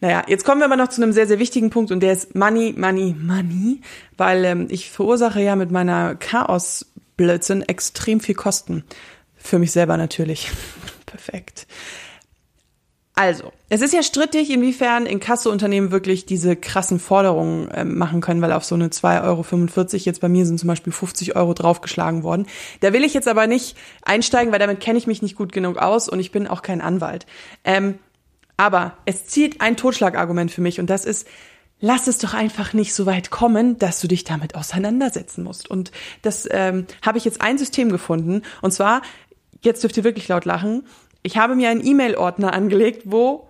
naja, 0.00 0.22
jetzt 0.26 0.44
kommen 0.44 0.60
wir 0.60 0.64
aber 0.64 0.76
noch 0.76 0.88
zu 0.88 1.02
einem 1.02 1.12
sehr, 1.12 1.26
sehr 1.26 1.38
wichtigen 1.38 1.70
Punkt 1.70 1.92
und 1.92 2.00
der 2.00 2.12
ist 2.12 2.34
Money, 2.34 2.74
Money, 2.76 3.14
Money, 3.18 3.80
weil 4.16 4.44
ähm, 4.46 4.66
ich 4.70 4.90
verursache 4.90 5.42
ja 5.42 5.56
mit 5.56 5.70
meiner 5.70 6.14
Chaos-Blödsinn 6.14 7.62
extrem 7.62 8.20
viel 8.20 8.34
Kosten. 8.34 8.84
Für 9.36 9.58
mich 9.58 9.72
selber 9.72 9.96
natürlich. 9.96 10.50
Perfekt. 11.06 11.66
Also, 13.20 13.52
es 13.68 13.82
ist 13.82 13.92
ja 13.92 14.02
strittig, 14.02 14.48
inwiefern 14.48 15.04
Inkasso-Unternehmen 15.04 15.90
wirklich 15.90 16.24
diese 16.24 16.56
krassen 16.56 16.98
Forderungen 16.98 17.70
äh, 17.70 17.84
machen 17.84 18.22
können, 18.22 18.40
weil 18.40 18.50
auf 18.50 18.64
so 18.64 18.74
eine 18.74 18.88
2,45 18.88 19.24
Euro, 19.26 19.96
jetzt 19.98 20.22
bei 20.22 20.30
mir 20.30 20.46
sind 20.46 20.58
zum 20.58 20.68
Beispiel 20.68 20.90
50 20.90 21.36
Euro 21.36 21.52
draufgeschlagen 21.52 22.22
worden. 22.22 22.46
Da 22.80 22.94
will 22.94 23.04
ich 23.04 23.12
jetzt 23.12 23.28
aber 23.28 23.46
nicht 23.46 23.76
einsteigen, 24.00 24.52
weil 24.52 24.58
damit 24.58 24.80
kenne 24.80 24.96
ich 24.96 25.06
mich 25.06 25.20
nicht 25.20 25.36
gut 25.36 25.52
genug 25.52 25.76
aus 25.76 26.08
und 26.08 26.18
ich 26.18 26.32
bin 26.32 26.46
auch 26.46 26.62
kein 26.62 26.80
Anwalt. 26.80 27.26
Ähm, 27.62 27.98
aber 28.56 28.94
es 29.04 29.26
zieht 29.26 29.60
ein 29.60 29.76
Totschlagargument 29.76 30.50
für 30.50 30.62
mich 30.62 30.80
und 30.80 30.88
das 30.88 31.04
ist, 31.04 31.28
lass 31.78 32.06
es 32.06 32.16
doch 32.16 32.32
einfach 32.32 32.72
nicht 32.72 32.94
so 32.94 33.04
weit 33.04 33.28
kommen, 33.28 33.78
dass 33.78 34.00
du 34.00 34.08
dich 34.08 34.24
damit 34.24 34.54
auseinandersetzen 34.54 35.44
musst. 35.44 35.70
Und 35.70 35.92
das 36.22 36.48
ähm, 36.50 36.86
habe 37.04 37.18
ich 37.18 37.26
jetzt 37.26 37.42
ein 37.42 37.58
System 37.58 37.90
gefunden 37.90 38.40
und 38.62 38.70
zwar, 38.70 39.02
jetzt 39.60 39.82
dürft 39.82 39.98
ihr 39.98 40.04
wirklich 40.04 40.26
laut 40.28 40.46
lachen, 40.46 40.84
ich 41.22 41.36
habe 41.36 41.54
mir 41.54 41.70
einen 41.70 41.84
E-Mail-Ordner 41.84 42.52
angelegt, 42.52 43.02
wo 43.04 43.48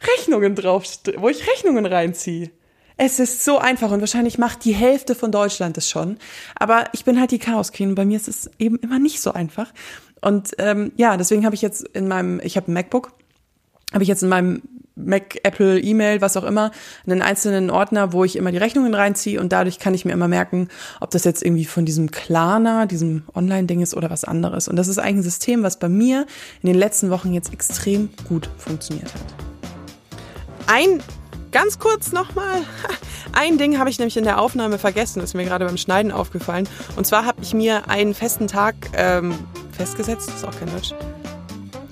Rechnungen 0.00 0.54
drauf, 0.54 0.84
wo 1.16 1.28
ich 1.28 1.46
Rechnungen 1.48 1.86
reinziehe. 1.86 2.50
Es 2.96 3.18
ist 3.18 3.44
so 3.44 3.58
einfach 3.58 3.90
und 3.90 4.00
wahrscheinlich 4.00 4.38
macht 4.38 4.64
die 4.64 4.74
Hälfte 4.74 5.14
von 5.14 5.32
Deutschland 5.32 5.76
das 5.76 5.88
schon. 5.88 6.18
Aber 6.54 6.84
ich 6.92 7.04
bin 7.04 7.18
halt 7.18 7.30
die 7.30 7.38
Chaos 7.38 7.72
Queen 7.72 7.90
und 7.90 7.94
bei 7.94 8.04
mir 8.04 8.16
ist 8.16 8.28
es 8.28 8.50
eben 8.58 8.76
immer 8.76 8.98
nicht 8.98 9.20
so 9.20 9.32
einfach. 9.32 9.72
Und 10.20 10.52
ähm, 10.58 10.92
ja, 10.96 11.16
deswegen 11.16 11.44
habe 11.44 11.54
ich 11.54 11.62
jetzt 11.62 11.82
in 11.82 12.06
meinem, 12.06 12.40
ich 12.44 12.56
habe 12.56 12.70
ein 12.70 12.74
MacBook, 12.74 13.12
habe 13.92 14.02
ich 14.02 14.08
jetzt 14.08 14.22
in 14.22 14.28
meinem 14.28 14.62
Mac, 14.94 15.38
Apple, 15.42 15.80
E-Mail, 15.80 16.20
was 16.20 16.36
auch 16.36 16.44
immer, 16.44 16.70
einen 17.06 17.22
einzelnen 17.22 17.70
Ordner, 17.70 18.12
wo 18.12 18.24
ich 18.24 18.36
immer 18.36 18.52
die 18.52 18.58
Rechnungen 18.58 18.94
reinziehe 18.94 19.40
und 19.40 19.52
dadurch 19.52 19.78
kann 19.78 19.94
ich 19.94 20.04
mir 20.04 20.12
immer 20.12 20.28
merken, 20.28 20.68
ob 21.00 21.10
das 21.10 21.24
jetzt 21.24 21.42
irgendwie 21.42 21.64
von 21.64 21.84
diesem 21.84 22.10
Klarna, 22.10 22.86
diesem 22.86 23.24
Online-Ding 23.34 23.80
ist 23.80 23.94
oder 23.94 24.10
was 24.10 24.24
anderes. 24.24 24.68
Und 24.68 24.76
das 24.76 24.88
ist 24.88 24.98
eigentlich 24.98 25.18
ein 25.18 25.22
System, 25.22 25.62
was 25.62 25.78
bei 25.78 25.88
mir 25.88 26.26
in 26.62 26.66
den 26.66 26.76
letzten 26.76 27.10
Wochen 27.10 27.32
jetzt 27.32 27.52
extrem 27.52 28.10
gut 28.28 28.48
funktioniert 28.58 29.12
hat. 29.14 29.34
Ein 30.66 31.02
Ganz 31.52 31.78
kurz 31.78 32.12
nochmal. 32.12 32.62
Ein 33.32 33.58
Ding 33.58 33.78
habe 33.78 33.90
ich 33.90 33.98
nämlich 33.98 34.16
in 34.16 34.24
der 34.24 34.40
Aufnahme 34.40 34.78
vergessen, 34.78 35.22
ist 35.22 35.34
mir 35.34 35.44
gerade 35.44 35.66
beim 35.66 35.76
Schneiden 35.76 36.10
aufgefallen. 36.10 36.66
Und 36.96 37.06
zwar 37.06 37.26
habe 37.26 37.42
ich 37.42 37.52
mir 37.52 37.90
einen 37.90 38.14
festen 38.14 38.48
Tag 38.48 38.74
ähm, 38.94 39.34
festgesetzt, 39.70 40.30
ist 40.30 40.44
auch 40.46 40.58
kein 40.58 40.70
Deutsch, 40.70 40.94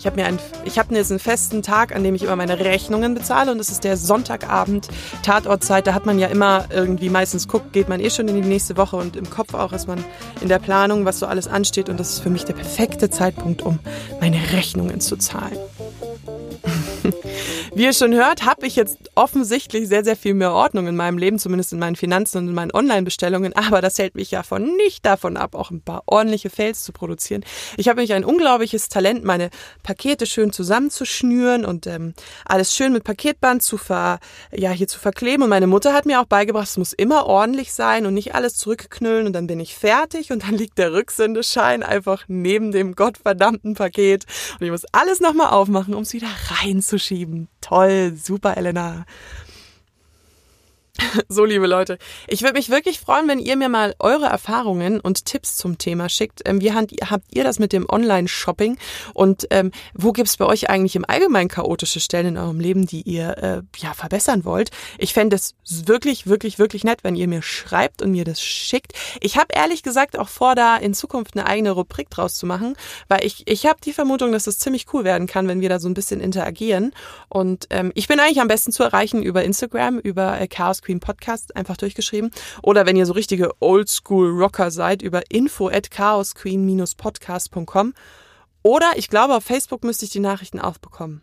ich 0.01 0.07
habe 0.07 0.17
mir 0.17 0.27
einen, 0.27 0.39
ich 0.65 0.79
habe 0.79 0.95
jetzt 0.95 1.11
einen 1.11 1.21
festen 1.21 1.63
Tag, 1.63 1.95
an 1.95 2.03
dem 2.03 2.15
ich 2.15 2.23
immer 2.23 2.35
meine 2.35 2.59
Rechnungen 2.59 3.15
bezahle 3.15 3.53
und 3.53 3.59
das 3.59 3.69
ist 3.69 3.85
der 3.85 3.99
Sonntagabend 3.99 4.89
Tatortzeit. 5.23 5.87
Da 5.87 5.93
hat 5.93 6.07
man 6.07 6.19
ja 6.19 6.29
immer 6.29 6.65
irgendwie 6.71 7.11
meistens 7.11 7.47
guckt, 7.47 7.75
geht 7.75 7.91
man 7.91 8.01
eh 8.01 8.09
schon 8.09 8.27
in 8.27 8.41
die 8.41 8.49
nächste 8.49 8.79
Woche 8.79 8.97
und 8.97 9.15
im 9.15 9.29
Kopf 9.29 9.53
auch 9.53 9.75
ist 9.75 9.89
man 9.89 10.03
in 10.41 10.49
der 10.49 10.59
Planung, 10.59 11.05
was 11.05 11.19
so 11.19 11.27
alles 11.27 11.47
ansteht 11.49 11.91
und 11.91 12.01
das 12.01 12.13
ist 12.13 12.21
für 12.21 12.31
mich 12.31 12.47
der 12.47 12.55
perfekte 12.55 13.11
Zeitpunkt, 13.11 13.61
um 13.61 13.79
meine 14.23 14.39
Rechnungen 14.53 15.01
zu 15.01 15.17
zahlen. 15.17 15.59
Wie 17.75 17.85
ihr 17.85 17.93
schon 17.93 18.15
hört, 18.15 18.45
habe 18.45 18.67
ich 18.67 18.77
jetzt 18.77 18.99
offensichtlich 19.15 19.89
sehr, 19.89 20.05
sehr 20.05 20.17
viel 20.17 20.35
mehr 20.35 20.53
Ordnung 20.53 20.87
in 20.87 20.97
meinem 20.97 21.19
Leben, 21.19 21.39
zumindest 21.39 21.73
in 21.73 21.79
meinen 21.79 21.97
Finanzen 21.97 22.39
und 22.39 22.49
in 22.49 22.55
meinen 22.55 22.73
Online-Bestellungen. 22.73 23.53
Aber 23.55 23.81
das 23.81 23.99
hält 23.99 24.15
mich 24.15 24.31
ja 24.31 24.43
von 24.43 24.77
nicht 24.77 25.05
davon 25.07 25.37
ab, 25.37 25.55
auch 25.55 25.71
ein 25.71 25.83
paar 25.83 26.03
ordentliche 26.07 26.51
Fails 26.51 26.85
zu 26.85 26.93
produzieren. 26.93 27.45
Ich 27.77 27.89
habe 27.89 27.97
nämlich 27.97 28.15
ein 28.15 28.25
unglaubliches 28.25 28.89
Talent, 28.89 29.25
meine 29.25 29.51
Pakete 29.83 30.27
schön 30.27 30.53
zusammenzuschnüren 30.53 31.65
und 31.65 31.87
ähm, 31.87 32.15
alles 32.45 32.75
schön 32.75 32.93
mit 32.93 33.05
Paketband 33.05 33.63
zu 33.63 33.77
ver, 33.77 34.19
ja, 34.53 34.71
hier 34.71 34.89
zu 34.89 34.99
verkleben. 34.99 35.43
Und 35.43 35.51
meine 35.51 35.67
Mutter 35.67 35.93
hat 35.93 36.07
mir 36.07 36.21
auch 36.21 36.27
beigebracht, 36.27 36.69
es 36.69 36.77
muss 36.77 36.93
immer 36.93 37.27
ordentlich 37.27 37.73
sein 37.73 38.07
und 38.07 38.15
nicht 38.15 38.35
alles 38.35 38.55
zurückknüllen 38.55 39.27
und 39.27 39.33
dann 39.33 39.47
bin 39.47 39.61
ich 39.61 39.75
fertig 39.75 40.33
und 40.33 40.45
dann 40.45 40.55
liegt 40.55 40.79
der 40.79 40.93
Rücksendeschein 40.93 41.83
einfach 41.83 42.25
neben 42.29 42.73
dem 42.73 42.95
gottverdammten 42.95 43.75
Paket 43.75 44.25
und 44.59 44.67
ich 44.67 44.73
muss 44.73 44.85
alles 44.93 45.21
nochmal 45.21 45.51
aufmachen, 45.51 45.95
um 45.95 46.03
es 46.03 46.13
wieder 46.13 46.29
reinzuschieben. 47.01 47.49
Toll, 47.61 48.15
super, 48.17 48.57
Elena. 48.57 49.05
So, 51.29 51.45
liebe 51.45 51.67
Leute, 51.67 51.99
ich 52.27 52.43
würde 52.43 52.55
mich 52.55 52.71
wirklich 52.71 53.01
freuen, 53.01 53.29
wenn 53.29 53.39
ihr 53.39 53.57
mir 53.57 53.69
mal 53.69 53.95
eure 53.99 54.27
Erfahrungen 54.27 55.01
und 55.01 55.25
Tipps 55.25 55.57
zum 55.57 55.79
Thema 55.79 56.09
schickt. 56.09 56.43
Ähm, 56.45 56.61
wie 56.61 56.73
habt 56.73 57.25
ihr 57.35 57.45
das 57.45 57.59
mit 57.59 57.73
dem 57.73 57.89
Online-Shopping 57.89 58.79
und 59.15 59.47
ähm, 59.51 59.71
wo 59.95 60.13
gibt's 60.13 60.37
bei 60.37 60.47
euch 60.47 60.71
eigentlich 60.71 60.97
im 60.97 61.05
Allgemeinen 61.07 61.49
chaotische 61.49 62.01
Stellen 62.01 62.27
in 62.27 62.39
eurem 62.39 62.61
Leben, 62.61 62.87
die 62.87 63.03
ihr 63.03 63.39
äh, 63.39 63.63
ja 63.79 63.95
verbessern 63.95 64.45
wollt? 64.45 64.71
Ich 64.99 65.13
fände 65.13 65.37
es 65.37 65.55
wirklich, 65.69 66.27
wirklich, 66.27 66.59
wirklich 66.59 66.85
nett, 66.85 67.01
wenn 67.03 67.17
ihr 67.17 67.29
mir 67.29 67.43
schreibt 67.43 68.03
und 68.03 68.11
mir 68.11 68.25
das 68.25 68.41
schickt. 68.41 68.93
Ich 69.21 69.37
habe 69.37 69.49
ehrlich 69.55 69.83
gesagt 69.83 70.19
auch 70.19 70.29
vor, 70.29 70.55
da 70.55 70.77
in 70.77 70.95
Zukunft 70.95 71.37
eine 71.37 71.47
eigene 71.47 71.73
Rubrik 71.73 72.11
draus 72.11 72.35
zu 72.35 72.47
machen, 72.47 72.77
weil 73.09 73.25
ich, 73.25 73.47
ich 73.47 73.67
habe 73.67 73.81
die 73.85 73.93
Vermutung, 73.93 74.33
dass 74.33 74.45
das 74.45 74.59
ziemlich 74.59 74.87
cool 74.93 75.05
werden 75.05 75.27
kann, 75.27 75.49
wenn 75.49 75.61
wir 75.61 75.69
da 75.69 75.79
so 75.79 75.89
ein 75.89 75.95
bisschen 75.95 76.21
interagieren. 76.21 76.93
Und 77.29 77.67
ähm, 77.71 77.93
ich 77.95 78.09
bin 78.09 78.21
eigentlich 78.21 78.41
am 78.41 78.49
besten 78.49 78.73
zu 78.73 78.83
erreichen 78.83 79.23
über 79.23 79.45
Instagram, 79.45 79.99
über 79.99 80.41
äh, 80.41 80.49
Chaos 80.49 80.80
Queen 80.83 81.01
Podcast 81.01 81.57
einfach 81.57 81.77
durchgeschrieben. 81.77 82.31
Oder 82.63 82.87
wenn 82.87 82.97
ihr 82.97 83.07
so 83.07 83.13
richtige 83.13 83.51
Oldschool-Rocker 83.61 84.71
seid, 84.71 85.03
über 85.03 85.23
info 85.31 85.69
at 85.69 85.91
chaosqueen-podcast.com. 85.91 87.95
Oder 88.63 88.91
ich 88.97 89.09
glaube, 89.09 89.35
auf 89.35 89.45
Facebook 89.45 89.85
müsste 89.85 90.05
ich 90.05 90.11
die 90.11 90.21
Nachrichten 90.21 90.61
auch 90.61 90.79
bekommen. 90.79 91.23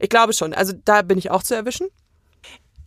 Ich 0.00 0.08
glaube 0.08 0.32
schon. 0.32 0.54
Also 0.54 0.72
da 0.84 1.02
bin 1.02 1.18
ich 1.18 1.30
auch 1.30 1.42
zu 1.42 1.54
erwischen. 1.54 1.88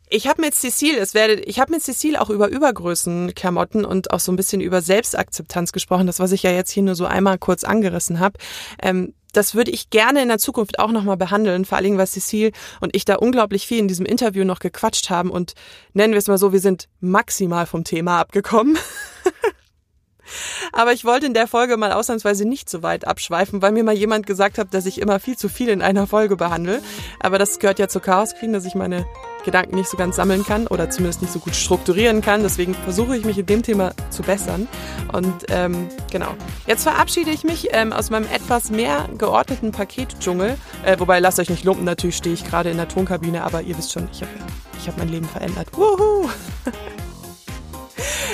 Ich 0.10 0.28
habe 0.28 0.42
mit 0.42 0.54
Cecile, 0.54 1.00
es 1.00 1.16
werde, 1.16 1.42
ich 1.42 1.60
habe 1.60 1.72
mit 1.72 1.82
Cecile 1.82 2.22
auch 2.22 2.30
über 2.30 2.48
Übergrößen 2.48 3.34
Klamotten 3.34 3.86
und 3.86 4.12
auch 4.12 4.20
so 4.20 4.32
ein 4.32 4.36
bisschen 4.36 4.62
über 4.62 4.82
Selbstakzeptanz 4.82 5.72
gesprochen, 5.72 6.06
das 6.06 6.20
was 6.20 6.32
ich 6.32 6.44
ja 6.44 6.52
jetzt 6.52 6.70
hier 6.70 6.84
nur 6.84 6.94
so 6.94 7.06
einmal 7.06 7.40
kurz 7.40 7.64
angerissen 7.64 8.20
habe. 8.20 8.38
Ähm, 8.82 9.16
das 9.36 9.56
würde 9.56 9.72
ich 9.72 9.90
gerne 9.90 10.22
in 10.22 10.30
der 10.30 10.38
Zukunft 10.38 10.80
auch 10.80 10.92
nochmal 10.92 11.18
behandeln, 11.18 11.66
vor 11.66 11.78
allem, 11.78 11.98
weil 11.98 12.08
Cecile 12.08 12.52
und 12.80 12.96
ich 12.96 13.06
da 13.06 13.16
unglaublich 13.16 13.68
viel 13.68 13.80
in 13.80 13.88
diesem 13.88 14.06
Interview 14.06 14.46
noch 14.46 14.60
gequatscht 14.60 15.10
haben 15.10 15.30
und 15.30 15.54
nennen 15.94 16.14
wir 16.14 16.20
es 16.20 16.28
mal 16.28 16.38
so, 16.38 16.54
wir 16.54 16.60
sind 16.60 16.88
maximal 17.00 17.66
vom 17.66 17.84
Thema 17.84 18.20
abgekommen. 18.20 18.78
Aber 20.72 20.92
ich 20.94 21.06
wollte 21.06 21.28
in 21.28 21.34
der 21.34 21.48
Folge 21.48 21.78
mal 21.78 21.92
ausnahmsweise 21.92 22.48
nicht 22.48 22.70
so 22.70 22.82
weit 22.82 23.06
abschweifen, 23.06 23.62
weil 23.62 23.72
mir 23.72 23.84
mal 23.84 23.96
jemand 23.96 24.26
gesagt 24.26 24.58
hat, 24.58 24.74
dass 24.74 24.86
ich 24.86 25.00
immer 25.00 25.20
viel 25.20 25.38
zu 25.38 25.50
viel 25.50 25.70
in 25.70 25.82
einer 25.82 26.08
Folge 26.08 26.36
behandle. 26.36 26.82
Aber 27.20 27.38
das 27.38 27.60
gehört 27.60 27.80
ja 27.80 27.88
zur 27.88 28.02
Chaos 28.02 28.34
Queen, 28.34 28.52
dass 28.52 28.66
ich 28.66 28.74
meine 28.74 29.06
Gedanken 29.46 29.76
nicht 29.76 29.90
so 29.90 29.96
ganz 29.96 30.18
sammeln 30.18 30.44
kann 30.44 30.68
oder 30.68 30.90
zumindest 30.90 31.22
nicht 31.22 31.32
so 31.32 31.40
gut 31.40 31.56
strukturieren 31.56 32.22
kann. 32.22 32.44
Deswegen 32.44 32.74
versuche 32.74 33.16
ich 33.16 33.24
mich 33.24 33.38
in 33.38 33.46
dem 33.46 33.64
Thema 33.64 33.94
zu 34.10 34.24
bessern. 34.24 34.68
Und 35.14 35.46
ähm, 35.50 35.88
genau. 36.12 36.34
Jetzt 36.68 36.84
verabschiede 36.84 37.32
ich 37.32 37.44
mich 37.44 37.70
ähm, 37.72 37.94
aus 37.94 38.10
meinem 38.10 38.26
etwas 38.26 38.70
mehr 38.72 39.08
geordneten 39.18 39.72
Paketdschungel. 39.72 40.58
Äh, 40.84 41.00
wobei, 41.00 41.20
lasst 41.20 41.40
euch 41.40 41.50
nicht 41.50 41.64
lumpen, 41.64 41.86
natürlich 41.86 42.18
stehe 42.18 42.34
ich 42.34 42.44
gerade 42.44 42.70
in 42.70 42.78
der 42.78 42.88
Tonkabine, 42.88 43.44
aber 43.44 43.62
ihr 43.62 43.78
wisst 43.78 43.94
schon, 43.94 44.10
ich 44.12 44.22
habe 44.22 44.32
ich 44.78 44.88
hab 44.88 44.98
mein 44.98 45.10
Leben 45.10 45.28
verändert. 45.28 45.68
Wuhu! 45.74 46.30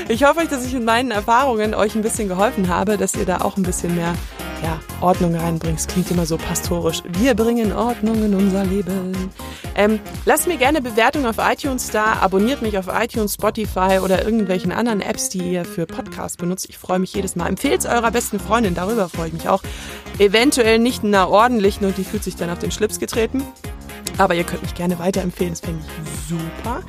Ich 0.10 0.26
hoffe, 0.26 0.45
dass 0.50 0.65
ich 0.65 0.74
mit 0.74 0.84
meinen 0.84 1.12
Erfahrungen 1.12 1.74
euch 1.74 1.95
ein 1.95 2.02
bisschen 2.02 2.28
geholfen 2.28 2.67
habe, 2.67 2.97
dass 2.97 3.15
ihr 3.15 3.26
da 3.26 3.38
auch 3.41 3.56
ein 3.56 3.63
bisschen 3.63 3.95
mehr 3.95 4.13
ja, 4.63 4.80
Ordnung 5.00 5.36
reinbringt. 5.36 5.80
Es 5.80 5.88
klingt 5.88 6.12
immer 6.12 6.26
so 6.26 6.38
pastorisch. 6.38 7.02
Wir 7.19 7.34
bringen 7.34 7.71
Ordnung 7.71 8.24
in 8.24 8.36
unser 8.36 8.65
Leben. 8.65 9.32
Ähm, 9.75 9.99
lasst 10.25 10.47
mir 10.47 10.57
gerne 10.57 10.81
Bewertungen 10.81 11.25
auf 11.25 11.38
iTunes 11.39 11.89
da, 11.89 12.13
abonniert 12.21 12.62
mich 12.62 12.77
auf 12.77 12.88
iTunes, 12.91 13.36
Spotify 13.36 13.99
oder 14.03 14.23
irgendwelchen 14.23 14.71
anderen 14.71 15.01
Apps, 15.01 15.29
die 15.29 15.51
ihr 15.51 15.65
für 15.65 15.86
Podcasts 15.86 16.38
benutzt. 16.38 16.67
Ich 16.69 16.77
freue 16.77 16.99
mich 16.99 17.13
jedes 17.13 17.36
Mal. 17.36 17.47
Empfehlt 17.47 17.86
eurer 17.86 18.12
besten 18.12 18.39
Freundin, 18.39 18.75
darüber 18.75 19.10
freue 19.10 19.27
ich 19.27 19.34
mich 19.34 19.47
auch. 19.47 19.63
Eventuell 20.19 20.79
nicht 20.79 21.03
einer 21.03 21.29
ordentlichen 21.29 21.86
und 21.88 21.97
die 21.97 22.03
fühlt 22.03 22.23
sich 22.23 22.36
dann 22.36 22.49
auf 22.49 22.60
den 22.60 22.71
Schlips 22.71 22.99
getreten. 22.99 23.43
Aber 24.17 24.36
ihr 24.36 24.43
könnt 24.43 24.62
mich 24.62 24.75
gerne 24.75 24.99
weiterempfehlen, 24.99 25.53
das 25.53 25.62
fände 25.62 25.81
ich 25.84 26.29
super. 26.29 26.81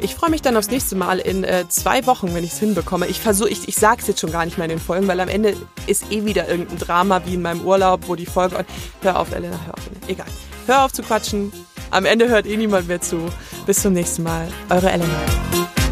Ich 0.00 0.14
freue 0.14 0.30
mich 0.30 0.42
dann 0.42 0.56
aufs 0.56 0.68
nächste 0.68 0.96
Mal 0.96 1.18
in 1.18 1.44
äh, 1.44 1.64
zwei 1.68 2.04
Wochen, 2.06 2.34
wenn 2.34 2.44
ich 2.44 2.52
es 2.52 2.58
hinbekomme. 2.58 3.06
Ich 3.06 3.20
versuche, 3.20 3.48
ich, 3.48 3.68
ich 3.68 3.76
sage 3.76 4.02
es 4.02 4.08
jetzt 4.08 4.20
schon 4.20 4.32
gar 4.32 4.44
nicht 4.44 4.58
mehr 4.58 4.66
in 4.66 4.70
den 4.70 4.80
Folgen, 4.80 5.06
weil 5.08 5.20
am 5.20 5.28
Ende 5.28 5.56
ist 5.86 6.12
eh 6.12 6.24
wieder 6.24 6.48
irgendein 6.48 6.78
Drama 6.78 7.22
wie 7.24 7.34
in 7.34 7.42
meinem 7.42 7.62
Urlaub, 7.62 8.08
wo 8.08 8.16
die 8.16 8.26
Folge. 8.26 8.66
Hör 9.00 9.18
auf, 9.18 9.32
Elena, 9.32 9.58
hör 9.64 9.74
auf. 9.74 9.80
Egal. 10.08 10.26
Hör 10.66 10.84
auf 10.84 10.92
zu 10.92 11.02
quatschen. 11.02 11.52
Am 11.94 12.06
Ende 12.06 12.28
hört 12.28 12.46
eh 12.46 12.56
niemand 12.56 12.88
mehr 12.88 13.00
zu. 13.00 13.18
Bis 13.66 13.80
zum 13.80 13.92
nächsten 13.92 14.24
Mal. 14.24 14.48
Eure 14.68 14.90
Elena. 14.90 15.83